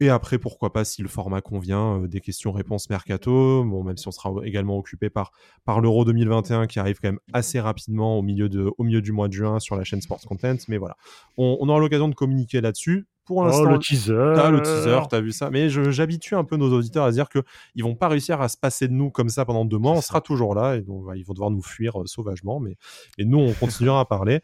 [0.00, 3.64] Et après, pourquoi pas, si le format convient, euh, des questions-réponses mercato.
[3.64, 5.32] Bon, même si on sera également occupé par,
[5.64, 9.10] par l'Euro 2021 qui arrive quand même assez rapidement au milieu, de, au milieu du
[9.10, 10.56] mois de juin sur la chaîne Sports Content.
[10.68, 10.96] Mais voilà,
[11.36, 13.06] on, aura l'occasion de communiquer là-dessus.
[13.24, 14.32] Pour oh, l'instant, le teaser.
[14.36, 15.50] T'as le teaser, t'as vu ça.
[15.50, 18.88] Mais j'habitue un peu nos auditeurs à dire qu'ils vont pas réussir à se passer
[18.88, 19.92] de nous comme ça pendant deux mois.
[19.92, 22.60] On sera toujours là et donc, ils vont devoir nous fuir euh, sauvagement.
[22.60, 22.76] Mais,
[23.18, 24.40] mais nous, on continuera à parler.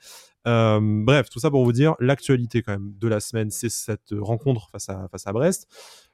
[0.46, 4.12] Euh, bref, tout ça pour vous dire, l'actualité quand même de la semaine, c'est cette
[4.12, 5.68] rencontre face à, face à Brest.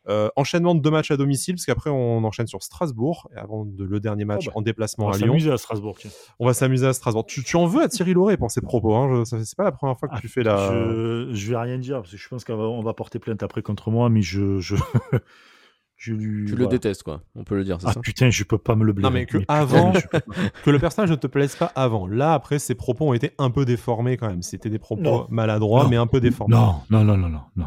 [0.09, 3.67] Euh, enchaînement de deux matchs à domicile, parce qu'après on enchaîne sur Strasbourg, et avant
[3.67, 5.27] de, le dernier match oh, bah, en déplacement à Lyon.
[5.27, 5.99] On va s'amuser à Strasbourg.
[6.39, 7.27] On va s'amuser à Strasbourg.
[7.27, 9.99] Tu, tu, en veux à Thierry Lauré pour ses propos, hein c'est pas la première
[9.99, 10.73] fois que ah, tu fais la...
[10.73, 13.91] Je, je vais rien dire, parce que je pense qu'on va, porter plainte après contre
[13.91, 14.59] moi, mais je...
[14.59, 14.75] je...
[16.01, 16.47] Je lui...
[16.47, 17.21] Tu le détestes, quoi.
[17.35, 19.11] On peut le dire, c'est ah, ça putain, je peux pas me le blâmer.
[19.11, 19.93] Non, mais que avant,
[20.65, 22.07] que le personnage ne te plaise pas avant.
[22.07, 24.41] Là, après, ses propos ont été un peu déformés quand même.
[24.41, 26.57] C'était des propos maladroits, mais un peu déformés.
[26.57, 27.43] Non, non, non, non, non.
[27.55, 27.67] non.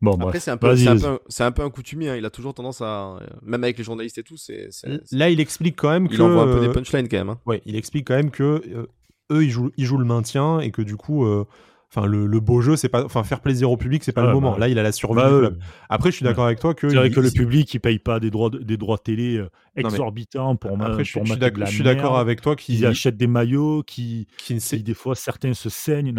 [0.00, 2.08] Bon, Après, c'est un, peu, un, un peu un coutumier.
[2.08, 2.16] Hein.
[2.16, 3.18] Il a toujours tendance à.
[3.42, 4.38] Même avec les journalistes et tout.
[4.38, 4.70] c'est
[5.12, 6.14] Là, il explique quand même que.
[6.14, 7.28] Il envoie un peu des punchlines quand même.
[7.28, 7.40] Hein.
[7.44, 8.86] Ouais, il explique quand même que euh,
[9.30, 11.44] eux, ils jouent, ils jouent le maintien et que du coup, euh,
[11.92, 14.32] Enfin, le, le, beau jeu, c'est pas, enfin, faire plaisir au public, c'est pas le
[14.32, 14.52] moment.
[14.52, 15.50] Bah, Là, il a la survie bah,
[15.88, 16.86] Après, je suis d'accord avec toi que.
[16.86, 21.18] Le public, il paye pas des droits, des droits télé euh, exorbitants pour Après, je,
[21.66, 26.14] suis d'accord avec toi qu'ils achètent des maillots, qui, qui, des fois, certains se saignent.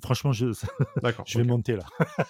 [0.00, 0.46] franchement, je,
[1.26, 1.84] je vais monter là.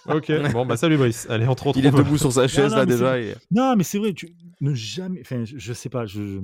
[0.15, 1.27] ok, bon, bah, salut Brice.
[1.29, 1.83] Allez, on te retrouve.
[1.83, 3.17] Il est debout sur sa chaise là déjà.
[3.51, 5.21] Non, mais c'est vrai, tu ne jamais.
[5.21, 6.41] Enfin, je sais pas, je.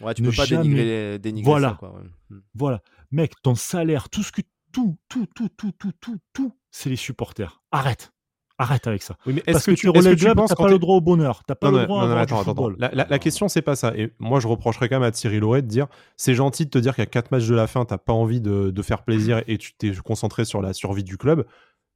[0.00, 1.68] Ouais, tu peux pas dénigrer, dénigrer voilà.
[1.70, 2.02] ça, quoi.
[2.30, 2.40] Hmm.
[2.54, 2.80] Voilà.
[3.12, 4.40] Mec, ton salaire, tout ce que
[4.74, 7.62] tout, tout, tout, tout, tout, tout, tout, c'est les supporters.
[7.70, 8.12] Arrête.
[8.58, 9.16] Arrête avec ça.
[9.26, 11.42] Oui, mais Parce que, que tu relèves tu penses pas le droit au bonheur.
[11.44, 13.92] T'as pas le droit à attends, attends, La, la, question, c'est pas ça.
[13.96, 16.78] Et moi, je reprocherais quand même à Thierry Loret de dire c'est gentil de te
[16.78, 19.02] dire qu'il y a quatre matchs de la fin, t'as pas envie de, de, faire
[19.02, 21.46] plaisir et tu t'es concentré sur la survie du club.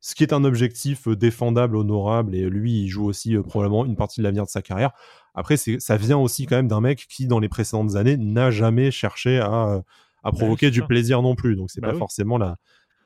[0.00, 3.84] Ce qui est un objectif euh, défendable, honorable, et lui, il joue aussi euh, probablement
[3.84, 4.92] une partie de l'avenir de sa carrière.
[5.34, 8.90] Après, ça vient aussi quand même d'un mec qui, dans les précédentes années, n'a jamais
[8.90, 9.80] cherché à euh,
[10.22, 11.56] à bah provoquer du plaisir non plus.
[11.56, 12.56] Donc c'est bah pas forcément la.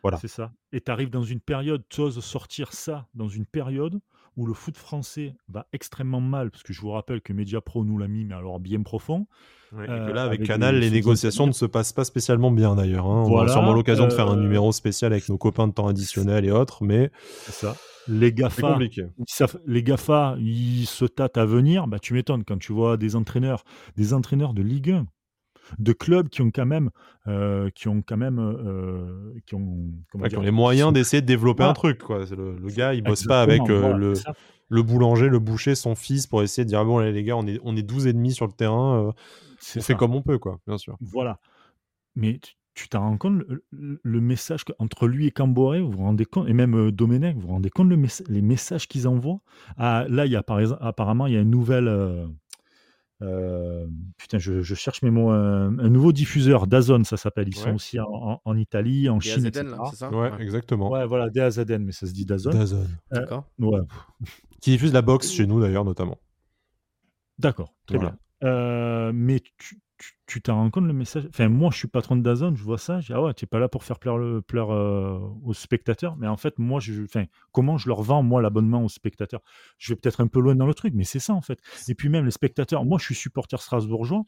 [0.02, 0.18] Voilà.
[0.18, 0.50] C'est ça.
[0.72, 4.00] Et tu arrives dans une période, tu oses sortir ça dans une période
[4.36, 7.98] où le foot français va extrêmement mal, parce que je vous rappelle que Mediapro nous
[7.98, 9.26] l'a mis, mais alors bien profond.
[9.72, 13.06] et que là, avec, Canal, les, négociations ne se passent pas spécialement bien d'ailleurs.
[13.06, 13.24] Hein.
[13.26, 15.86] On aura sûrement l'occasion de faire un euh, numéro spécial avec nos copains de temps
[15.86, 17.10] additionnel et autres, mais.
[17.44, 17.76] C'est ça.
[18.08, 18.78] Les GAFA,
[19.66, 21.86] les GAFA, ils se tâtent à venir.
[21.86, 23.62] Bah, tu m'étonnes quand tu vois des entraîneurs,
[23.96, 25.06] des entraîneurs de Ligue 1
[25.78, 26.90] de clubs qui ont quand même,
[27.26, 29.90] euh, qui ont quand même, euh, qui ont,
[30.40, 31.98] les moyens d'essayer de développer un truc.
[31.98, 32.24] Quoi.
[32.30, 34.14] Le, le, gars, il bosse pas avec euh, le,
[34.68, 37.46] le, boulanger, le boucher, son fils pour essayer de dire ah bon les gars, on
[37.46, 39.12] est, on est 12 et demi sur le terrain,
[39.76, 40.96] on fait comme on peut, quoi, bien sûr.
[41.00, 41.38] Voilà.
[42.14, 42.40] Mais
[42.74, 46.52] tu t'en rends compte, le, message entre lui et Camboré, vous vous rendez compte, et
[46.54, 49.40] même Domenech, vous vous rendez compte le les messages qu'ils envoient?
[49.76, 52.26] Ah, Là, il y a par exemple, apparemment, il y a une nouvelle, euh,
[54.18, 55.30] putain, je, cherche mes mots.
[55.30, 57.48] Un, nouveau diffuseur, Dazon, ça s'appelle.
[57.48, 59.50] Ils sont aussi en, Italie, en Chine.
[59.52, 60.90] c'est ça ouais, exactement.
[60.90, 62.50] Ouais, voilà, DAZN, mais ça se dit Dazon.
[62.50, 62.86] Dazon.
[63.12, 63.44] Euh, D'accord.
[63.58, 63.80] Ouais.
[64.60, 66.18] Qui diffuse la boxe chez nous, d'ailleurs, notamment.
[67.38, 68.16] D'accord, très bien.
[68.44, 69.80] Euh, mais tu,
[70.26, 71.26] tu t'en rends compte le message?
[71.28, 73.44] Enfin, moi, je suis patron de Dazon, je vois ça, je dis, ah ouais, tu
[73.44, 76.16] n'es pas là pour faire plaire, le, euh, aux spectateurs.
[76.16, 79.42] Mais en fait, moi, je, enfin, comment je leur vends, moi, l'abonnement aux spectateurs?
[79.78, 81.58] Je vais peut-être un peu loin dans le truc, mais c'est ça, en fait.
[81.88, 84.24] Et puis même les spectateurs, moi, je suis supporter strasbourgeois,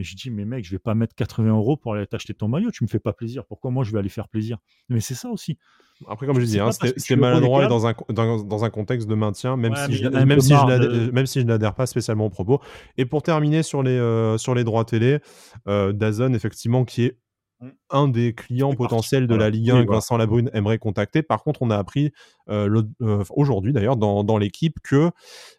[0.00, 2.48] mais je dis, mais mec, je vais pas mettre 80 euros pour aller t'acheter ton
[2.48, 3.44] maillot, tu me fais pas plaisir.
[3.44, 4.56] Pourquoi moi, je vais aller faire plaisir?
[4.88, 5.58] Mais c'est ça aussi.
[6.08, 9.58] Après, comme je, dis, hein, c'était maladroit dans un, dans, dans, un contexte de maintien,
[9.58, 12.62] même, si, je, même, si, je même si je n'adhère pas spécialement au propos.
[12.96, 15.18] Et pour terminer sur les, euh, sur les droits télé,
[15.68, 17.18] euh, Dazon, effectivement, qui est
[17.90, 21.22] un des clients potentiels de la Ligue 1 que Vincent Labrune aimerait contacter.
[21.22, 22.10] Par contre, on a appris
[22.48, 25.10] euh, euh, aujourd'hui d'ailleurs dans, l'équipe que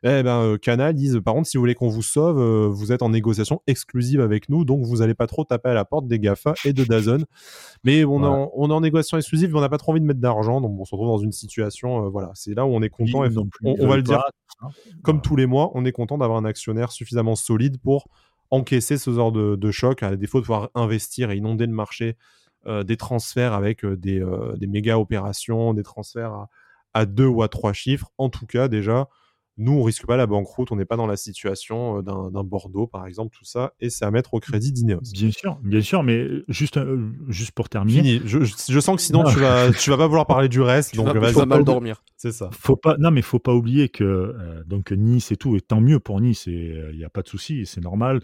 [0.04, 3.02] eh ben, euh, Canal disent par contre si vous voulez qu'on vous sauve, vous êtes
[3.04, 6.20] en négociation exclusive avec nous, donc vous n'allez pas trop taper à la porte des
[6.20, 7.20] GAFA et de Dazon.
[7.84, 10.62] Mais on, est en, négociation exclusive, mais on n'a pas trop envie de mettre d'argent,
[10.62, 13.24] donc on se retrouve dans une situation, voilà, c'est là où on est content.
[13.26, 13.30] et
[13.64, 14.24] on, va le dire,
[15.04, 18.08] comme tous les mois, on est content d'avoir un actionnaire suffisamment solide pour
[18.52, 22.18] encaisser ce genre de, choc, à défaut de pouvoir investir et inonder le marché
[22.68, 26.48] euh, des transferts avec euh, euh, des, méga opérations, des transferts
[26.94, 28.12] à, deux ou à trois chiffres.
[28.18, 29.08] En tout cas, déjà,
[29.62, 33.06] nous, on risque pas la banqueroute, on n'est pas dans la situation d'un Bordeaux, par
[33.06, 35.02] exemple, tout ça, et c'est à mettre au crédit d'Ineos.
[35.14, 36.80] Bien sûr, bien sûr, mais juste,
[37.28, 38.22] juste pour terminer.
[38.26, 41.32] Je, sens que sinon, tu vas, tu vas pas vouloir parler du reste, donc vas,
[41.32, 42.04] vas mal dormir.
[42.18, 42.50] C'est ça.
[42.52, 46.00] Faut pas, non, mais faut pas oublier que donc Nice et tout, et tant mieux
[46.00, 48.22] pour Nice, il n'y a pas de souci, c'est normal.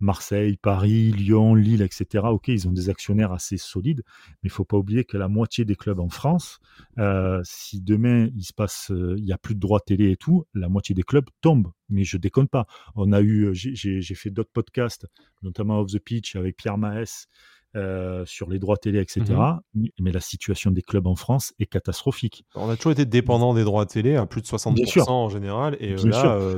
[0.00, 2.24] Marseille, Paris, Lyon, Lille, etc.
[2.30, 4.02] Ok, ils ont des actionnaires assez solides,
[4.42, 6.58] mais il faut pas oublier que la moitié des clubs en France,
[6.98, 10.16] euh, si demain il se passe, euh, il y a plus de droits télé et
[10.16, 11.72] tout, la moitié des clubs tombent.
[11.88, 12.66] Mais je déconne pas.
[12.94, 15.06] On a eu, j'ai fait d'autres podcasts,
[15.42, 17.26] notamment Off the Pitch avec Pierre Maes.
[17.76, 19.22] Euh, sur les droits télé, etc.
[19.28, 22.44] Mmh mais la situation des clubs en France est catastrophique.
[22.56, 25.76] On a toujours été dépendant des droits télé à plus de 60% en général.
[25.78, 26.56] Et là,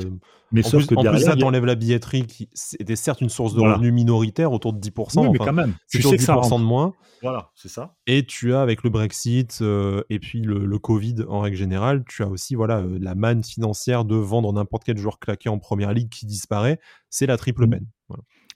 [0.52, 2.48] mais en sauf plus, que en plus, ça t'enlève la billetterie qui
[2.78, 5.30] était certes une source de revenus minoritaire autour de 10%.
[5.32, 6.94] mais quand même, c'est toujours 10% de moins.
[7.22, 7.94] Voilà, c'est ça.
[8.06, 12.22] Et tu as avec le Brexit euh, et puis le, Covid en règle générale, tu
[12.24, 15.92] as aussi voilà euh, la manne financière de vendre n'importe quel joueur claqué en première
[15.92, 16.80] ligue qui disparaît.
[17.10, 17.70] C'est la triple mmh.
[17.70, 17.86] peine.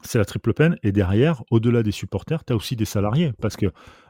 [0.03, 0.79] C'est la triple peine.
[0.83, 3.33] Et derrière, au-delà des supporters, tu as aussi des salariés.
[3.41, 3.67] Parce que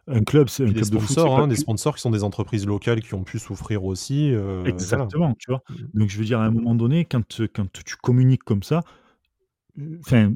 [0.08, 1.40] un club, c'est un club sponsors, de foot.
[1.40, 4.32] Hein, des sponsors qui sont des entreprises locales qui ont pu souffrir aussi.
[4.32, 5.62] Euh, Exactement, tu vois.
[5.68, 5.98] Mm.
[5.98, 8.82] Donc je veux dire, à un moment donné, quand, quand tu communiques comme ça,
[10.00, 10.32] enfin,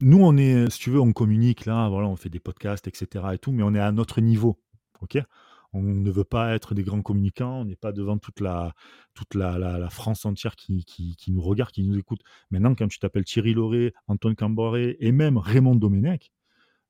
[0.00, 3.24] nous, on est, si tu veux, on communique là, voilà, on fait des podcasts, etc.
[3.34, 4.58] et tout, mais on est à notre niveau.
[5.00, 5.18] OK?
[5.72, 8.74] On ne veut pas être des grands communicants, on n'est pas devant toute la,
[9.14, 12.20] toute la, France entière qui, nous regarde, qui nous écoute.
[12.50, 16.32] Maintenant, quand tu t'appelles Thierry Lauré, Antoine Camboré et même Raymond Domenech,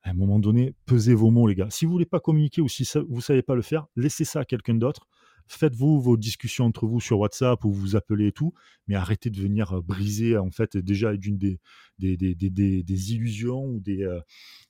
[0.02, 1.70] à un moment donné, pesez vos mots, les gars.
[1.70, 4.40] Si vous voulez pas communiquer ou si vous ne savez pas le faire, laissez ça
[4.40, 5.06] à quelqu'un d'autre
[5.48, 8.52] faites-vous vos discussions entre vous sur WhatsApp ou vous appelez et tout,
[8.86, 11.60] mais arrêtez de venir briser en fait déjà d'une des
[11.98, 14.20] des, des, des, des, illusions ou des euh,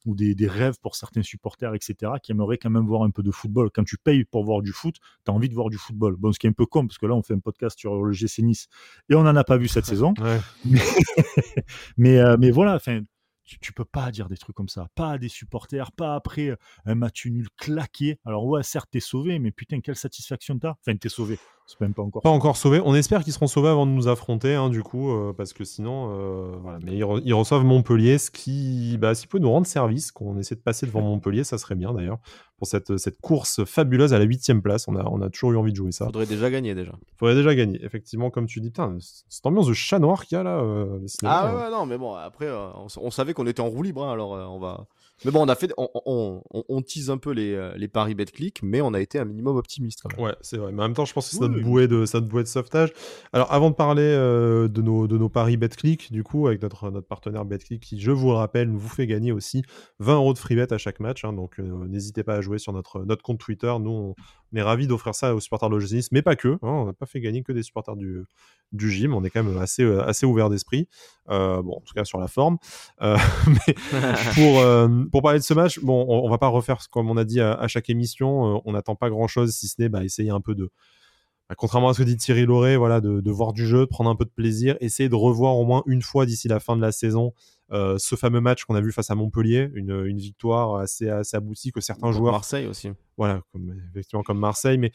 [0.07, 3.31] ou des, rêves pour certains supporters, etc., qui aimeraient quand même voir un peu de
[3.31, 3.71] football.
[3.73, 6.17] Quand tu payes pour voir du foot, tu as envie de voir du football.
[6.17, 8.03] Bon, ce qui est un peu con, parce que là, on fait un podcast sur
[8.03, 8.69] le GC Nice
[9.11, 10.15] et on n'en a pas vu cette saison.
[10.65, 10.81] Mais,
[11.97, 13.03] mais, euh, mais voilà, enfin,
[13.57, 14.89] tu, peux pas dire des trucs comme ça.
[14.95, 18.19] Pas à des supporters, pas après un match nul claqué.
[18.25, 20.75] Alors ouais, certes, t'es sauvé, mais putain, quelle satisfaction t'as.
[20.81, 21.39] Enfin, t'es sauvé.
[21.69, 22.23] C'est même pas encore.
[22.23, 22.81] Pas encore sauvé.
[22.83, 25.65] On espère qu'ils seront sauvés avant de nous affronter, hein, du coup, euh, parce que
[25.65, 26.79] sinon, euh, voilà.
[26.83, 30.61] Mais ils, reçoivent Montpellier, ce qui, bah, s'il peut nous rendre service, qu'on essaie de
[30.61, 32.21] passer devant Montpellier, ça serait bien d'ailleurs
[32.57, 34.89] pour cette, cette course fabuleuse à la huitième place.
[34.89, 36.07] On a, on a toujours eu envie de jouer ça.
[36.07, 36.93] Faudrait déjà gagner déjà.
[37.19, 38.71] Faudrait déjà gagner, effectivement, comme tu dis.
[38.71, 38.97] Putain,
[39.29, 40.61] cette ambiance de chat noir qu'il y a là.
[40.61, 44.13] Euh, ah ouais, non, mais bon, après, on, savait qu'on était en roue libre, hein,
[44.13, 44.87] alors on va.
[45.25, 48.63] Mais bon, on a fait, on, on, tease un peu les, euh, les paris BetClick,
[48.63, 50.27] mais on a été un minimum optimiste quand même.
[50.27, 50.71] Ouais, c'est vrai.
[50.71, 52.93] Mais en même temps, je pense que c'est notre bouée de, ça bouée de sauvetage.
[53.33, 56.91] Alors, avant de parler euh, de, nos, de nos paris BetClick, du coup, avec notre,
[56.91, 59.63] notre partenaire BetClick, qui, je vous le rappelle, vous fait gagner aussi
[59.99, 61.25] 20 euros de free bet à chaque match.
[61.25, 63.75] Hein, donc, euh, n'hésitez pas à jouer sur notre, notre compte Twitter.
[63.81, 64.15] Nous, on,
[64.55, 66.49] est ravis d'offrir ça aux supporters de l'OGC mais pas que.
[66.49, 68.25] Hein, on n'a pas fait gagner que des supporters du,
[68.73, 69.13] du gym.
[69.13, 70.89] On est quand même assez, assez ouvert d'esprit.
[71.29, 72.57] bon, en tout cas, sur la forme.
[73.01, 73.75] mais
[74.35, 74.63] pour
[75.11, 77.67] pour parler de ce match, bon, on, va pas refaire comme on a dit à,
[77.69, 78.57] chaque émission.
[78.57, 80.71] Euh, on n'attend pas grand chose si ce n'est bah, essayer un peu de,
[81.49, 84.11] bah, contrairement à ce que dit Thierry Lauré, voilà, de, voir du jeu, de prendre
[84.11, 86.83] un peu de plaisir, essayer de revoir au moins une fois d'ici la fin de
[86.83, 87.33] la saison
[87.73, 91.73] euh, ce fameux match qu'on a vu face à Montpellier, une, victoire assez, assez aboutie
[91.73, 92.33] que certains joueurs.
[92.33, 92.91] Marseille aussi.
[93.17, 94.93] Voilà, comme, effectivement comme Marseille, mais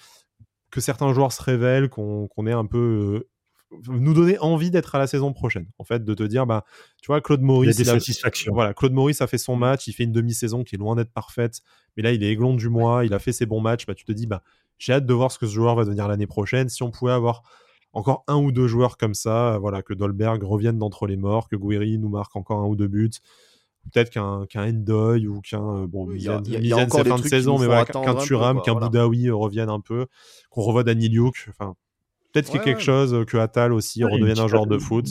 [0.72, 3.30] que certains joueurs se révèlent, qu'on est un peu euh,
[3.88, 5.68] nous donner envie d'être à la saison prochaine.
[5.78, 6.64] En fait, de te dire, bah,
[7.02, 7.78] tu vois, Claude Maurice.
[7.78, 8.54] Il a des satisfactions.
[8.54, 11.12] Voilà, Claude Maurice a fait son match, il fait une demi-saison qui est loin d'être
[11.12, 11.62] parfaite,
[11.96, 13.86] mais là, il est aiglon du mois, il a fait ses bons matchs.
[13.86, 14.44] Bah, tu te dis, bah,
[14.78, 16.70] j'ai hâte de voir ce que ce joueur va devenir l'année prochaine.
[16.70, 17.44] Si on pouvait avoir
[17.94, 21.56] encore un ou deux joueurs comme ça, voilà, que Dolberg revienne d'entre les morts, que
[21.56, 23.12] Guiri nous marque encore un ou deux buts.
[23.92, 27.84] Peut-être qu'un qu'un Endoy ou qu'un bon il y a, fin de saison mais voilà
[27.84, 30.08] qu'un Turam qu'un Boudaoui revienne un peu
[30.50, 31.76] qu'on revoie Dani Liuk enfin
[32.34, 35.06] Peut-être qu'il y a quelque chose euh, que Atal aussi redevienne un genre de foot.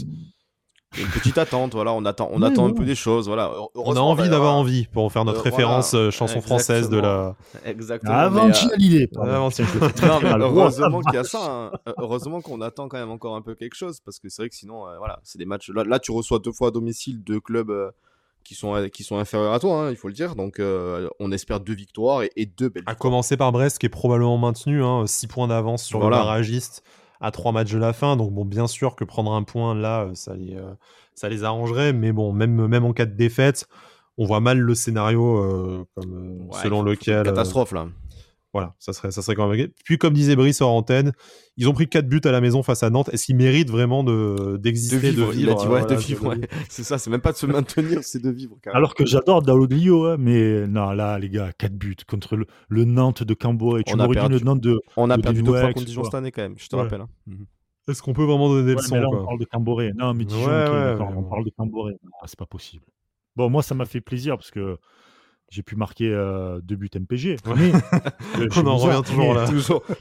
[0.98, 3.50] Une petite attente, voilà, on attend, on attend un peu des choses, voilà.
[3.74, 7.34] On a envie d'avoir envie pour faire notre euh, référence euh, chanson française de la.
[7.64, 8.12] Exactement.
[8.12, 9.08] Avant l'idée.
[9.16, 11.70] heureusement qu'il y a ça.
[11.72, 11.92] Hein.
[11.96, 14.56] Heureusement qu'on attend quand même encore un peu quelque chose parce que c'est vrai que
[14.56, 15.70] sinon, voilà, c'est des matchs.
[15.70, 17.72] Là, là, tu reçois deux fois à domicile deux clubs
[18.44, 20.34] qui sont, qui sont inférieurs à toi, hein, il faut le dire.
[20.34, 22.84] Donc, on espère deux victoires et, deux belles.
[22.84, 26.82] À commencer par Brest, qui est probablement maintenu, 6 hein, points d'avance sur le barragiste
[27.22, 28.16] à trois matchs de la fin.
[28.16, 30.58] Donc, bon, bien sûr que prendre un point là, ça les,
[31.14, 31.94] ça les arrangerait.
[31.94, 33.66] Mais bon, même, même en cas de défaite,
[34.18, 37.24] on voit mal le scénario comme, selon lequel.
[37.24, 37.86] Catastrophe là.
[38.52, 39.68] Voilà, ça serait, ça serait quand même.
[39.84, 41.12] Puis, comme disait Brice hors antenne,
[41.56, 43.08] ils ont pris 4 buts à la maison face à Nantes.
[43.10, 44.04] Est-ce qu'ils méritent vraiment
[44.58, 46.34] d'exister, de, vivre, Il a dit, ouais, de vivre,
[46.68, 48.56] C'est ça, c'est même pas de se maintenir, c'est de vivre.
[48.66, 53.22] Alors que j'adore Dalloglio, hein, mais non, là, les gars, 4 buts contre le, Nantes
[53.22, 54.78] de Cambo et tu m'aurais dit le Nantes de.
[54.96, 57.00] On a perdu deux fois contre Dijon cette année, quand même, je te rappelle.
[57.00, 57.08] Hein.
[57.26, 57.46] Mhm.
[57.88, 59.92] Est-ce qu'on peut vraiment donner des leçons On parle de Camboré.
[59.96, 61.94] Non, mais Dijon, on parle de Camboré.
[62.26, 62.84] C'est pas possible.
[63.34, 64.76] Bon, moi, ça m'a fait plaisir parce que
[65.52, 67.36] j'ai pu marquer euh, deux buts MPG.
[67.56, 67.72] Mais,
[68.56, 69.46] on en revient toujours là.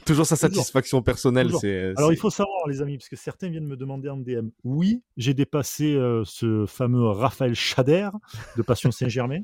[0.06, 1.50] toujours, sa satisfaction personnelle.
[1.98, 4.48] Alors il faut savoir, les amis, parce que certains viennent me demander en DM.
[4.64, 8.08] Oui, j'ai dépassé euh, ce fameux Raphaël Chader
[8.56, 9.42] de Passion Saint-Germain.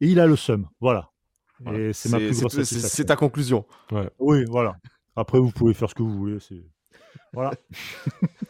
[0.00, 0.66] et il a le seum.
[0.80, 1.10] Voilà.
[1.74, 2.88] Et c'est ma plus grosse satisfaction.
[2.88, 3.66] C'est ta conclusion.
[4.18, 4.76] Oui, voilà.
[5.14, 6.38] Après, vous pouvez faire ce que vous voulez.
[7.34, 7.52] Voilà.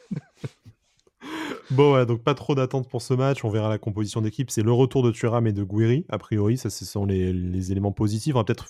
[1.71, 3.45] Bon, ouais, donc pas trop d'attente pour ce match.
[3.45, 4.51] On verra la composition d'équipe.
[4.51, 6.57] C'est le retour de Thuram et de Guiri, a priori.
[6.57, 8.35] Ça, ce sont les, éléments positifs.
[8.35, 8.69] Peut-être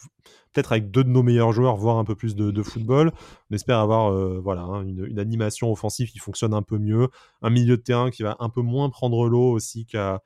[0.52, 3.12] peut-être avec deux de nos meilleurs joueurs voir un peu plus de, football.
[3.50, 7.08] On espère avoir euh, voilà hein, une, animation offensive qui fonctionne un peu mieux,
[7.42, 10.20] un milieu de terrain qui va un peu moins prendre l'eau aussi qu'à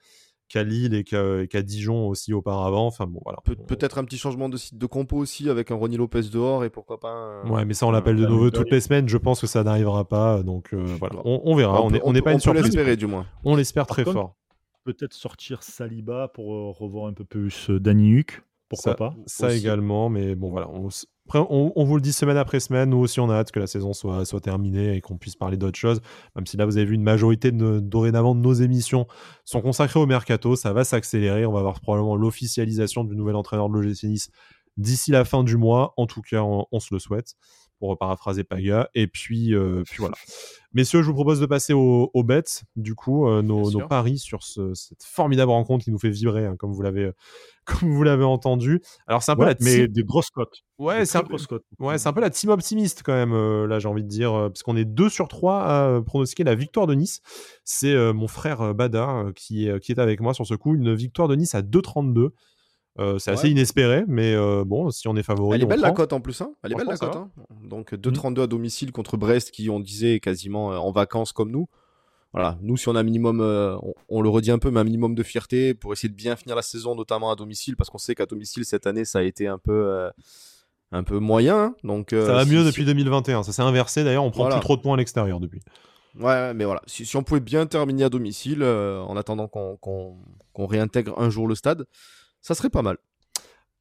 [0.53, 2.87] qu'à Lille et qu'à Dijon aussi auparavant.
[2.87, 3.39] Enfin bon, voilà.
[3.67, 6.71] peut-être un petit changement de site de compo aussi avec un Ronnie Lopez dehors et
[6.71, 7.43] pourquoi pas.
[7.47, 9.09] Ouais, mais ça on l'appelle de nouveau toutes les semaines.
[9.09, 10.43] Je pense que ça n'arrivera pas.
[10.43, 11.83] Donc euh, voilà, on, verra.
[11.83, 12.65] On n'est pas une surprise.
[12.65, 13.27] l'espérer du moins.
[13.45, 14.37] On l'espère très fort.
[14.85, 18.43] Peut-être sortir Saliba pour euh, revoir un peu plus euh, Danny Huck.
[18.69, 19.15] Pourquoi pas?
[19.27, 20.89] Ça également, mais bon voilà, on,
[21.35, 22.91] on, vous le dit semaine après semaine.
[22.91, 25.79] Nous aussi, on a hâte que la saison soit, terminée et qu'on puisse parler d'autres
[25.79, 26.01] choses.
[26.37, 29.07] Même si là, vous avez vu une majorité dorénavant de nos émissions
[29.45, 30.57] sont consacrées au mercato.
[30.57, 31.47] Ça va s'accélérer.
[31.47, 34.31] On va avoir probablement l'officialisation du nouvel entraîneur de l'OGC Nice
[34.77, 35.95] d'ici la fin du mois.
[35.97, 37.35] En tout cas, on, se le souhaite
[37.83, 38.89] pour paraphraser Paga.
[38.95, 40.15] Et puis, euh, puis voilà.
[40.73, 42.63] Messieurs, je vous propose de passer aux, bêtes.
[42.77, 46.73] Du coup, euh, nos, paris sur cette formidable rencontre qui nous fait vibrer, hein, comme
[46.73, 47.11] vous l'avez
[47.65, 48.83] comme vous l'avez entendu.
[49.07, 50.63] Alors c'est un peu la mais des grosses cotes.
[50.79, 51.37] Ouais, c'est un peu
[51.79, 54.35] Ouais, c'est un peu la team optimiste quand même euh, là, j'ai envie de dire
[54.35, 57.21] euh, parce qu'on est 2 sur 3 à euh, pronostiquer la victoire de Nice.
[57.65, 61.37] C'est mon frère Bada qui qui est avec moi sur ce coup, une victoire de
[61.37, 62.31] Nice à 2,32.
[63.19, 65.57] C'est assez inespéré, mais bon, si on est favori.
[65.57, 67.17] Elle est belle la cote en plus, hein Elle est belle la cote.
[67.17, 67.31] Hein
[67.65, 68.43] Donc 2,32 mmh.
[68.43, 71.69] à domicile contre Brest, qui on disait quasiment en vacances comme nous
[72.33, 73.77] voilà, nous, si on a un minimum, euh,
[74.09, 76.57] on, le redit un peu, mais un minimum de fierté pour essayer de bien finir
[76.57, 79.47] la saison, notamment à domicile, parce qu'on sait qu'à domicile, cette année, ça a été
[79.47, 80.11] un peu, euh,
[80.93, 81.59] un peu moyen.
[81.59, 81.75] Hein.
[81.85, 83.43] donc, euh, ça va mieux depuis 2021.
[83.43, 85.61] Ça s'est inversé d'ailleurs, on prend plus trop de points à l'extérieur depuis.
[86.19, 90.17] Ouais, mais voilà, si, on pouvait bien terminer à domicile, en attendant qu'on
[90.57, 91.85] réintègre un jour le stade,
[92.43, 92.99] ça serait pas mal.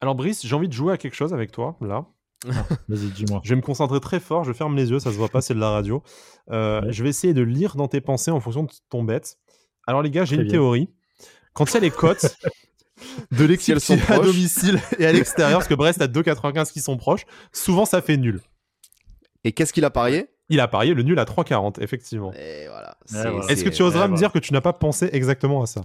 [0.00, 2.06] Alors Brice, j'ai envie de jouer à quelque chose avec toi, là.
[2.48, 3.40] Ah, vas-y, dis-moi.
[3.44, 5.54] Je vais me concentrer très fort, je ferme les yeux, ça se voit pas, c'est
[5.54, 6.02] de la radio.
[6.50, 9.38] Euh, je vais essayer de lire dans tes pensées en fonction de ton bête.
[9.86, 10.88] Alors les gars, j'ai une théorie.
[11.54, 12.36] Quand il y a les cotes
[13.32, 13.76] de l'équipe
[14.08, 18.00] à domicile et à l'extérieur, parce que Brest a 2,95 qui sont proches, souvent ça
[18.00, 18.40] fait nul.
[19.44, 20.28] Et qu'est-ce qu'il a parié?
[20.48, 22.32] Il a parié le nul à 3,40, effectivement.
[22.34, 22.96] Et voilà.
[23.48, 25.82] Est-ce que tu oseras me dire que tu n'as pas pensé exactement à ça?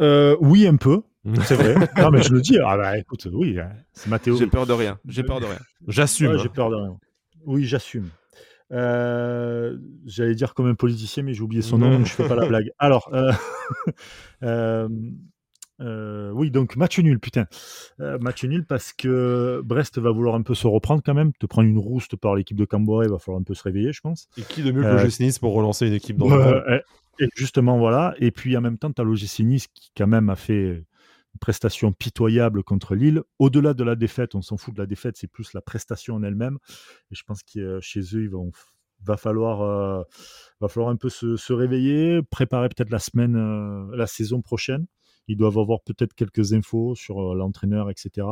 [0.00, 1.02] Euh, Oui, un peu.
[1.44, 1.74] C'est vrai.
[1.96, 2.58] non, mais je le dis.
[2.62, 4.40] Ah bah écoute, oui, hein, c'est ma théorie.
[4.40, 4.98] J'ai peur de rien.
[5.06, 5.58] J'ai peur de rien.
[5.88, 6.38] J'assume.
[6.38, 6.98] j'ai peur de rien.
[7.46, 8.10] Oui, j'assume.
[8.72, 9.76] Euh,
[10.06, 12.46] j'allais dire comme un politicien, mais j'ai oublié son nom, donc je fais pas la
[12.46, 12.70] blague.
[12.78, 13.32] Alors, euh,
[15.80, 17.46] euh, oui, donc match nul, putain.
[17.98, 21.68] match nul parce que Brest va vouloir un peu se reprendre quand même, te prendre
[21.68, 24.28] une rouste par l'équipe de Camboré, il va falloir un peu se réveiller, je pense.
[24.36, 26.82] Et qui de mieux que l'OGC Nice pour relancer une équipe dans le
[27.20, 28.14] Et justement, voilà.
[28.18, 30.84] Et puis en même temps, tu as l'OGC Nice qui quand même a fait
[31.40, 33.22] prestation pitoyable contre Lille.
[33.38, 36.22] Au-delà de la défaite, on s'en fout de la défaite, c'est plus la prestation en
[36.22, 36.58] elle-même.
[37.10, 38.30] Et je pense que chez eux, il
[39.04, 40.02] va falloir, euh,
[40.60, 44.86] va falloir un peu se, réveiller, préparer peut-être la semaine, euh, la saison prochaine.
[45.28, 48.26] Ils doivent avoir peut-être quelques infos sur euh, l'entraîneur, etc.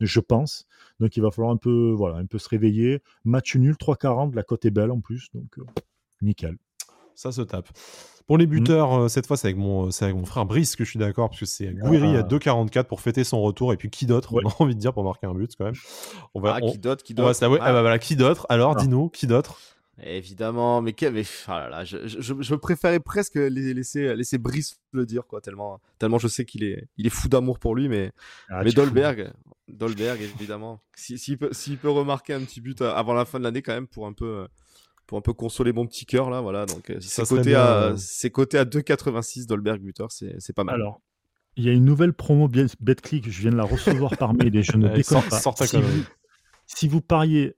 [0.00, 0.66] Je pense.
[0.98, 3.02] Donc il va falloir un peu, voilà, un peu se réveiller.
[3.24, 5.58] Match nul, 3-40, la cote est belle en plus, donc
[6.22, 6.56] nickel.
[7.14, 7.68] Ça se tape.
[8.26, 8.50] Pour les mmh.
[8.50, 11.30] buteurs, euh, cette fois, c'est avec, mon, avec mon frère Brice que je suis d'accord,
[11.30, 12.84] parce que c'est Guiri à 2,44 ah.
[12.84, 15.26] pour fêter son retour, et puis qui d'autre, on a envie de dire, pour marquer
[15.26, 15.74] un but quand même.
[16.34, 17.58] On va, ah, qui d'autre Qui d'autre ah.
[17.60, 17.72] ah.
[17.72, 18.46] bah voilà, qui d'autre?
[18.48, 18.80] Alors, ah.
[18.80, 19.58] dis-nous, qui d'autre?
[20.02, 25.26] Évidemment, mais, mais là là, je, je, je, préférais presque laisser, laisser Brice le dire,
[25.26, 28.12] quoi, tellement, tellement je sais qu'il est, il est fou d'amour pour lui, mais,
[28.50, 29.32] mais Dolberg,
[29.68, 33.74] Dolberg, évidemment, s'il peut, peut remarquer un petit but avant la fin de l'année, quand
[33.74, 34.46] même, pour un peu
[35.06, 36.66] pour un peu consoler mon petit cœur là, voilà.
[36.66, 37.96] Donc Ça c'est coté à euh.
[37.96, 40.76] c'est coté à 2,86 Dolberg buteur, c'est pas mal.
[40.76, 41.02] Alors,
[41.56, 44.62] il y a une nouvelle promo BetClick, je viens de la recevoir par mail et
[44.62, 45.40] je ne déconne pas.
[45.66, 46.04] si, vous,
[46.66, 47.56] si vous pariez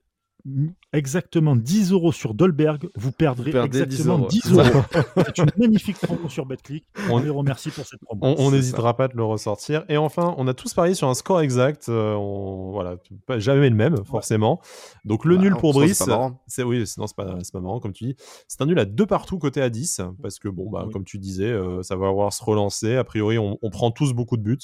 [0.91, 4.27] exactement 10 euros sur Dolberg, vous perdrez Vous perdez 10 exactement euros.
[4.27, 4.81] 10 euros.
[5.25, 6.85] C'est une magnifique promo sur BetClick.
[7.09, 8.35] On- On les remercie pour cette promo.
[8.37, 9.85] On n'hésitera pas à te le ressortir.
[9.89, 11.87] Et enfin, on a tous parié sur un score exact.
[11.89, 14.59] euh, on, voilà, pas- jamais le même, forcément.
[15.05, 16.03] Donc le Bah, nul pour Brice,
[16.47, 18.15] c'est oui, sinon c'est pas, pas marrant comme tu dis.
[18.47, 20.93] C'est un nul à deux partout côté à 10 parce que bon bah Oui.
[20.93, 22.95] comme tu disais, euh, ça va avoir se relancer.
[22.95, 24.57] A priori, on, on prend tous beaucoup de buts.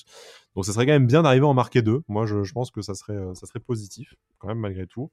[0.56, 2.02] Donc ça serait quand même bien d'arriver à en marquer deux.
[2.08, 5.12] Moi, je, je pense que ça serait, euh, ça serait positif quand même malgré tout.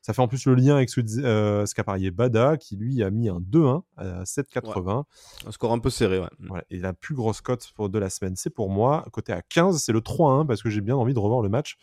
[0.00, 3.02] Ça fait en plus le lien avec ce, euh, ce qu'a parié Bada qui lui
[3.02, 5.04] a mis un 2-1 à 7,80.
[5.46, 6.30] Un score un peu serré, ouais.
[6.40, 6.64] Voilà.
[6.70, 9.06] Et la plus grosse cote de la semaine, c'est pour moi.
[9.12, 11.76] Côté à 15, c'est le 3-1 parce que j'ai bien envie de revoir le match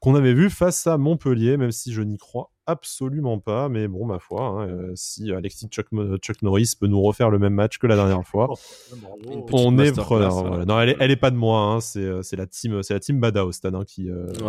[0.00, 3.68] qu'on avait vu face à Montpellier, même si je n'y crois absolument pas.
[3.68, 7.30] Mais bon, ma foi, hein, euh, si Alexis Chuck, Mo- Chuck Norris peut nous refaire
[7.30, 8.48] le même match que la dernière fois,
[9.22, 10.32] petite on est preneur.
[10.32, 10.48] voilà.
[10.48, 10.64] voilà.
[10.64, 11.58] Non, elle est, elle est pas de moi.
[11.60, 14.26] hein, C'est euh, c'est la team, c'est la team Bada au stade hein, qui, euh,
[14.40, 14.44] Ouais,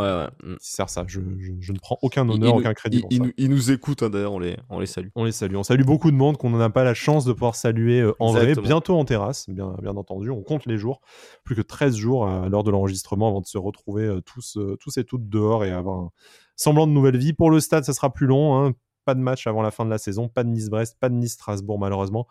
[0.46, 0.54] ouais.
[0.54, 0.58] mm.
[0.58, 1.04] qui sert ça.
[1.08, 3.24] Je, je- je ne prends aucun honneur, aucun crédit ils- pour ils ça.
[3.26, 5.08] nous- Ils nous écoutent, hein, d'ailleurs, on les, on les salue.
[5.16, 5.56] On les salue.
[5.56, 8.32] On salue beaucoup de monde qu'on n'a pas la chance de pouvoir saluer euh, en
[8.32, 8.54] vrai.
[8.56, 10.30] Bientôt en terrasse, bien, bien entendu.
[10.30, 11.02] On compte les jours.
[11.44, 14.78] Plus que 13 jours à l'heure de l'enregistrement avant de se retrouver euh, tous, euh,
[14.80, 16.12] tous et toutes dehors et avoir un
[16.56, 17.34] semblant de nouvelle vie.
[17.34, 18.56] Pour le stade, ça sera plus long.
[18.56, 18.74] hein.
[19.06, 20.30] Pas de match avant la fin de la saison.
[20.30, 22.28] Pas de Nice-Brest, pas de Nice-Strasbourg, malheureusement.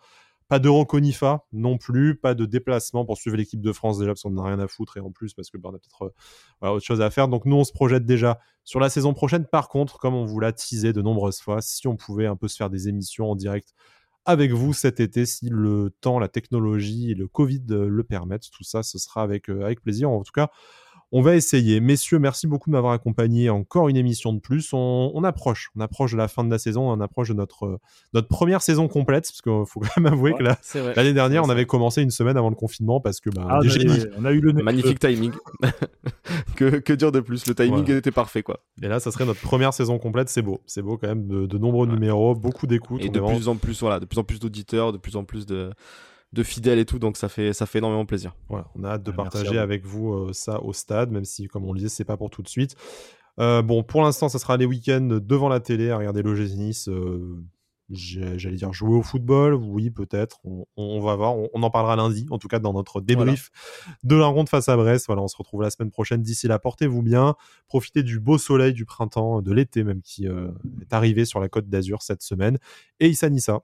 [0.47, 4.29] Pas d'Euroconifa non plus, pas de déplacement pour suivre l'équipe de France déjà parce qu'on
[4.29, 6.13] n'a rien à foutre et en plus parce que bah, on a peut-être
[6.63, 7.27] euh, autre chose à faire.
[7.27, 9.47] Donc nous on se projette déjà sur la saison prochaine.
[9.47, 12.47] Par contre, comme on vous l'a teasé de nombreuses fois, si on pouvait un peu
[12.47, 13.73] se faire des émissions en direct
[14.25, 18.49] avec vous cet été, si le temps, la technologie et le Covid euh, le permettent,
[18.51, 20.11] tout ça, ce sera avec, euh, avec plaisir.
[20.11, 20.51] En tout cas,
[21.17, 21.79] on va essayer.
[21.79, 23.49] Messieurs, merci beaucoup de m'avoir accompagné.
[23.49, 24.73] Encore une émission de plus.
[24.73, 27.65] On, on approche, on approche de la fin de la saison, on approche de notre,
[27.65, 27.77] euh,
[28.13, 30.57] notre première saison complète, parce qu'il faut quand même avouer que la-
[30.95, 33.67] l'année dernière, on avait commencé une semaine avant le confinement parce que bah, Ah, des
[33.67, 33.91] on, génies.
[33.93, 35.31] avait- on a eu le Magnifique timing.
[36.55, 37.47] que, que dire de plus?
[37.47, 37.97] Le timing Voilà.
[37.97, 38.59] était parfait, quoi.
[38.81, 40.29] Et là, ça serait notre première saison complète.
[40.29, 41.27] C'est beau, c'est beau quand même.
[41.27, 41.93] De, de nombreux Ouais.
[41.93, 43.01] numéros, beaucoup d'écoutes.
[43.03, 45.15] Et On de vraiment- plus en plus, voilà, de plus en plus d'auditeurs, de plus
[45.15, 45.71] en plus de,
[46.35, 48.35] de fidèles et tout, donc ça fait, ça fait énormément plaisir.
[48.49, 51.47] Voilà, on a hâte de Ah, partager avec vous euh, ça au stade, même si,
[51.47, 52.75] comme on le disait, c'est pas pour tout de suite.
[53.39, 56.87] Euh, bon, pour l'instant, ça sera les week-ends devant la télé à regarder l'OGC Nice.
[56.89, 57.41] euh,
[57.91, 60.39] J'allais dire jouer au football, oui, peut-être.
[60.43, 61.35] On, on va voir.
[61.37, 63.51] On, on en parlera lundi, en tout cas dans notre débrief
[64.03, 65.05] de la ronde face à Brest.
[65.05, 66.23] Voilà, on se retrouve la semaine prochaine.
[66.23, 67.35] D'ici là, portez-vous bien.
[67.67, 70.47] Profitez du beau soleil du printemps, de l'été même qui euh,
[70.81, 72.57] est arrivé sur la côte d'Azur cette semaine.
[72.99, 73.61] Et Issa Nissa.